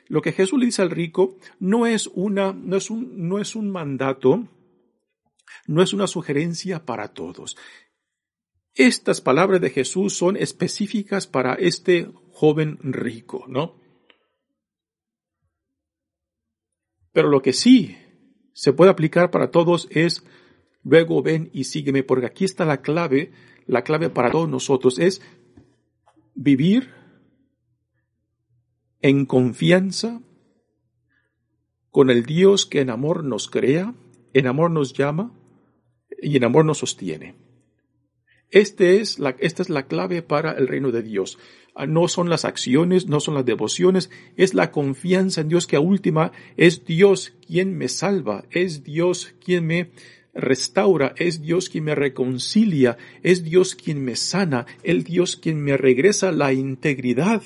Lo 0.09 0.21
que 0.21 0.33
Jesús 0.33 0.61
le 0.61 0.67
dice 0.67 0.83
al 0.83 0.91
rico 0.91 1.39
no 1.59 1.87
es 1.87 2.07
una, 2.13 2.53
no 2.53 2.77
es 2.77 2.91
un, 2.91 3.29
no 3.29 3.39
es 3.39 3.57
un 3.57 3.71
mandato, 3.71 4.47
no 5.67 5.83
es 5.83 5.95
una 5.95 6.07
sugerencia 6.07 6.85
para 6.85 7.09
todos. 7.09 7.57
Estas 8.75 9.23
palabras 9.23 9.63
de 9.63 9.71
Jesús 9.71 10.13
son 10.13 10.37
específicas 10.37 11.27
para 11.27 11.55
este 11.55 12.11
joven 12.31 12.79
rico, 12.83 13.47
¿no? 13.49 13.81
Pero 17.13 17.29
lo 17.29 17.41
que 17.41 17.55
sí 17.55 17.97
se 18.53 18.75
puede 18.75 18.91
aplicar 18.91 19.31
para 19.31 19.51
todos 19.51 19.89
es 19.91 20.25
luego 20.83 21.23
ven 21.23 21.49
y 21.55 21.65
sígueme, 21.65 22.03
porque 22.03 22.27
aquí 22.27 22.45
está 22.45 22.67
la 22.67 22.83
clave, 22.83 23.33
la 23.67 23.83
clave 23.83 24.11
para 24.11 24.31
todos 24.31 24.49
nosotros 24.49 24.99
es 24.99 25.23
vivir 26.35 26.91
en 29.01 29.27
confianza 29.27 30.21
con 31.91 32.11
el 32.11 32.25
Dios 32.25 32.67
que 32.67 32.81
en 32.81 32.91
amor 32.91 33.25
nos 33.25 33.49
crea, 33.49 33.95
en 34.33 34.47
amor 34.47 34.71
nos 34.71 34.93
llama 34.93 35.33
y 36.21 36.37
en 36.37 36.45
amor 36.45 36.65
nos 36.65 36.79
sostiene. 36.79 37.35
Este 38.51 39.01
es 39.01 39.19
la, 39.19 39.31
esta 39.39 39.63
es 39.63 39.71
la 39.71 39.87
clave 39.87 40.23
para 40.23 40.53
el 40.53 40.69
reino 40.69 40.91
de 40.91 41.03
Dios. 41.03 41.39
Ah, 41.75 41.87
no 41.87 42.07
son 42.07 42.29
las 42.29 42.45
acciones, 42.45 43.07
no 43.09 43.19
son 43.19 43.35
las 43.35 43.47
devociones, 43.47 44.11
es 44.37 44.53
la 44.53 44.71
confianza 44.71 45.41
en 45.41 45.49
Dios 45.49 45.67
que 45.67 45.77
a 45.77 45.81
última 45.81 46.33
es 46.59 46.85
Dios 46.85 47.33
quien 47.47 47.77
me 47.77 47.89
salva, 47.89 48.45
es 48.51 48.85
Dios 48.85 49.35
quien 49.43 49.67
me 49.67 49.91
restaura, 50.35 51.15
es 51.17 51.43
Dios 51.43 51.69
quien 51.69 51.85
me 51.85 51.95
reconcilia, 51.95 52.97
es 53.23 53.45
Dios 53.45 53.75
quien 53.75 54.05
me 54.05 54.17
sana, 54.17 54.67
el 54.83 55.05
Dios 55.05 55.37
quien 55.37 55.63
me 55.63 55.77
regresa 55.77 56.33
la 56.33 56.53
integridad 56.53 57.43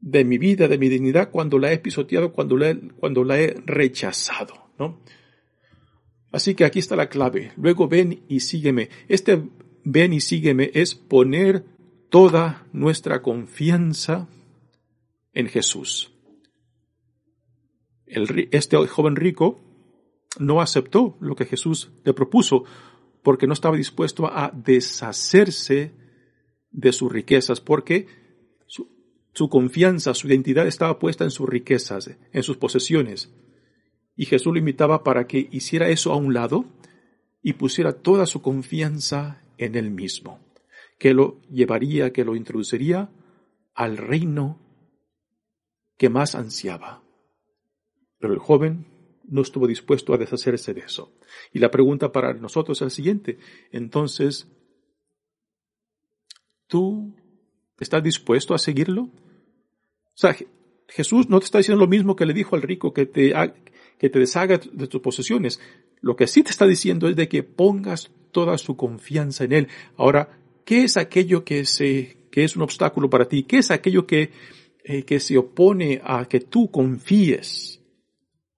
de 0.00 0.24
mi 0.24 0.38
vida, 0.38 0.68
de 0.68 0.78
mi 0.78 0.88
dignidad 0.88 1.30
cuando 1.30 1.58
la 1.58 1.72
he 1.72 1.78
pisoteado, 1.78 2.32
cuando 2.32 2.56
la 2.56 2.70
he, 2.70 2.78
cuando 2.78 3.24
la 3.24 3.40
he 3.40 3.54
rechazado, 3.64 4.70
¿no? 4.78 5.00
Así 6.32 6.54
que 6.54 6.64
aquí 6.64 6.78
está 6.78 6.96
la 6.96 7.08
clave. 7.08 7.52
Luego 7.56 7.88
ven 7.88 8.24
y 8.28 8.40
sígueme. 8.40 8.90
Este 9.08 9.42
ven 9.84 10.12
y 10.12 10.20
sígueme 10.20 10.70
es 10.74 10.94
poner 10.94 11.64
toda 12.10 12.66
nuestra 12.72 13.22
confianza 13.22 14.28
en 15.32 15.48
Jesús. 15.48 16.12
El, 18.06 18.48
este 18.52 18.76
joven 18.86 19.16
rico 19.16 19.60
no 20.38 20.60
aceptó 20.60 21.16
lo 21.20 21.34
que 21.34 21.44
Jesús 21.44 21.90
le 22.04 22.12
propuso 22.12 22.64
porque 23.22 23.46
no 23.46 23.54
estaba 23.54 23.76
dispuesto 23.76 24.26
a 24.26 24.52
deshacerse 24.54 25.92
de 26.70 26.92
sus 26.92 27.10
riquezas, 27.10 27.60
porque 27.60 28.06
su, 28.66 29.48
confianza, 29.48 30.14
su 30.14 30.28
identidad 30.28 30.66
estaba 30.66 30.98
puesta 30.98 31.24
en 31.24 31.30
sus 31.30 31.48
riquezas, 31.48 32.10
en 32.32 32.42
sus 32.42 32.56
posesiones. 32.56 33.34
Y 34.14 34.26
Jesús 34.26 34.52
lo 34.52 34.58
invitaba 34.58 35.02
para 35.02 35.26
que 35.26 35.48
hiciera 35.50 35.88
eso 35.88 36.12
a 36.12 36.16
un 36.16 36.34
lado 36.34 36.66
y 37.42 37.54
pusiera 37.54 37.92
toda 37.92 38.26
su 38.26 38.42
confianza 38.42 39.42
en 39.58 39.74
él 39.74 39.90
mismo, 39.90 40.38
que 40.98 41.12
lo 41.12 41.40
llevaría, 41.50 42.12
que 42.12 42.24
lo 42.24 42.36
introduciría 42.36 43.10
al 43.74 43.96
reino 43.96 44.60
que 45.98 46.08
más 46.08 46.34
ansiaba. 46.34 47.02
Pero 48.18 48.32
el 48.32 48.38
joven 48.38 48.86
no 49.28 49.42
estuvo 49.42 49.66
dispuesto 49.66 50.14
a 50.14 50.18
deshacerse 50.18 50.74
de 50.74 50.80
eso. 50.80 51.12
Y 51.52 51.58
la 51.58 51.70
pregunta 51.70 52.12
para 52.12 52.34
nosotros 52.34 52.78
es 52.78 52.82
la 52.82 52.90
siguiente. 52.90 53.38
Entonces, 53.72 54.48
¿tú 56.66 57.14
estás 57.78 58.02
dispuesto 58.02 58.54
a 58.54 58.58
seguirlo? 58.58 59.02
O 59.02 60.18
sea, 60.18 60.36
Jesús 60.88 61.28
no 61.28 61.40
te 61.40 61.46
está 61.46 61.58
diciendo 61.58 61.84
lo 61.84 61.90
mismo 61.90 62.16
que 62.16 62.26
le 62.26 62.34
dijo 62.34 62.56
al 62.56 62.62
rico 62.62 62.92
que 62.92 63.06
te, 63.06 63.32
que 63.98 64.10
te 64.10 64.18
deshaga 64.18 64.58
de 64.58 64.86
tus 64.86 65.00
posesiones. 65.00 65.60
Lo 66.00 66.16
que 66.16 66.26
sí 66.26 66.42
te 66.42 66.50
está 66.50 66.66
diciendo 66.66 67.08
es 67.08 67.16
de 67.16 67.28
que 67.28 67.42
pongas 67.42 68.10
toda 68.32 68.58
su 68.58 68.76
confianza 68.76 69.44
en 69.44 69.52
Él. 69.52 69.68
Ahora, 69.96 70.38
¿qué 70.64 70.84
es 70.84 70.96
aquello 70.96 71.44
que, 71.44 71.64
que 72.30 72.44
es 72.44 72.56
un 72.56 72.62
obstáculo 72.62 73.10
para 73.10 73.28
ti? 73.28 73.42
¿Qué 73.44 73.58
es 73.58 73.70
aquello 73.70 74.06
que, 74.06 74.30
eh, 74.84 75.02
que 75.02 75.20
se 75.20 75.36
opone 75.36 76.00
a 76.04 76.26
que 76.26 76.40
tú 76.40 76.70
confíes 76.70 77.82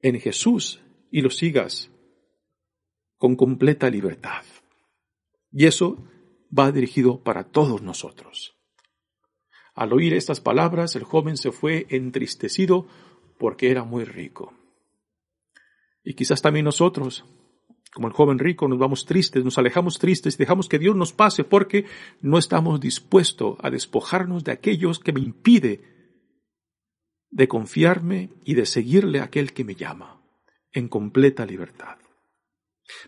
en 0.02 0.20
Jesús 0.20 0.80
y 1.10 1.22
lo 1.22 1.30
sigas 1.30 1.90
con 3.16 3.36
completa 3.36 3.90
libertad? 3.90 4.44
Y 5.50 5.66
eso 5.66 6.04
va 6.56 6.72
dirigido 6.72 7.22
para 7.22 7.44
todos 7.44 7.82
nosotros. 7.82 8.56
Al 9.74 9.92
oír 9.92 10.14
estas 10.14 10.40
palabras, 10.40 10.96
el 10.96 11.04
joven 11.04 11.36
se 11.36 11.52
fue 11.52 11.86
entristecido 11.90 12.86
porque 13.38 13.70
era 13.70 13.84
muy 13.84 14.04
rico. 14.04 14.52
Y 16.02 16.14
quizás 16.14 16.42
también 16.42 16.64
nosotros 16.64 17.24
como 17.92 18.06
el 18.06 18.14
joven 18.14 18.38
rico, 18.38 18.68
nos 18.68 18.78
vamos 18.78 19.06
tristes, 19.06 19.44
nos 19.44 19.58
alejamos 19.58 19.98
tristes 19.98 20.34
y 20.34 20.38
dejamos 20.38 20.68
que 20.68 20.78
Dios 20.78 20.94
nos 20.94 21.12
pase 21.12 21.44
porque 21.44 21.86
no 22.20 22.38
estamos 22.38 22.80
dispuestos 22.80 23.56
a 23.60 23.70
despojarnos 23.70 24.44
de 24.44 24.52
aquellos 24.52 24.98
que 24.98 25.12
me 25.12 25.20
impide 25.20 25.97
de 27.30 27.48
confiarme 27.48 28.30
y 28.44 28.54
de 28.54 28.66
seguirle 28.66 29.20
a 29.20 29.24
aquel 29.24 29.52
que 29.52 29.64
me 29.64 29.74
llama 29.74 30.20
en 30.72 30.88
completa 30.88 31.46
libertad. 31.46 31.96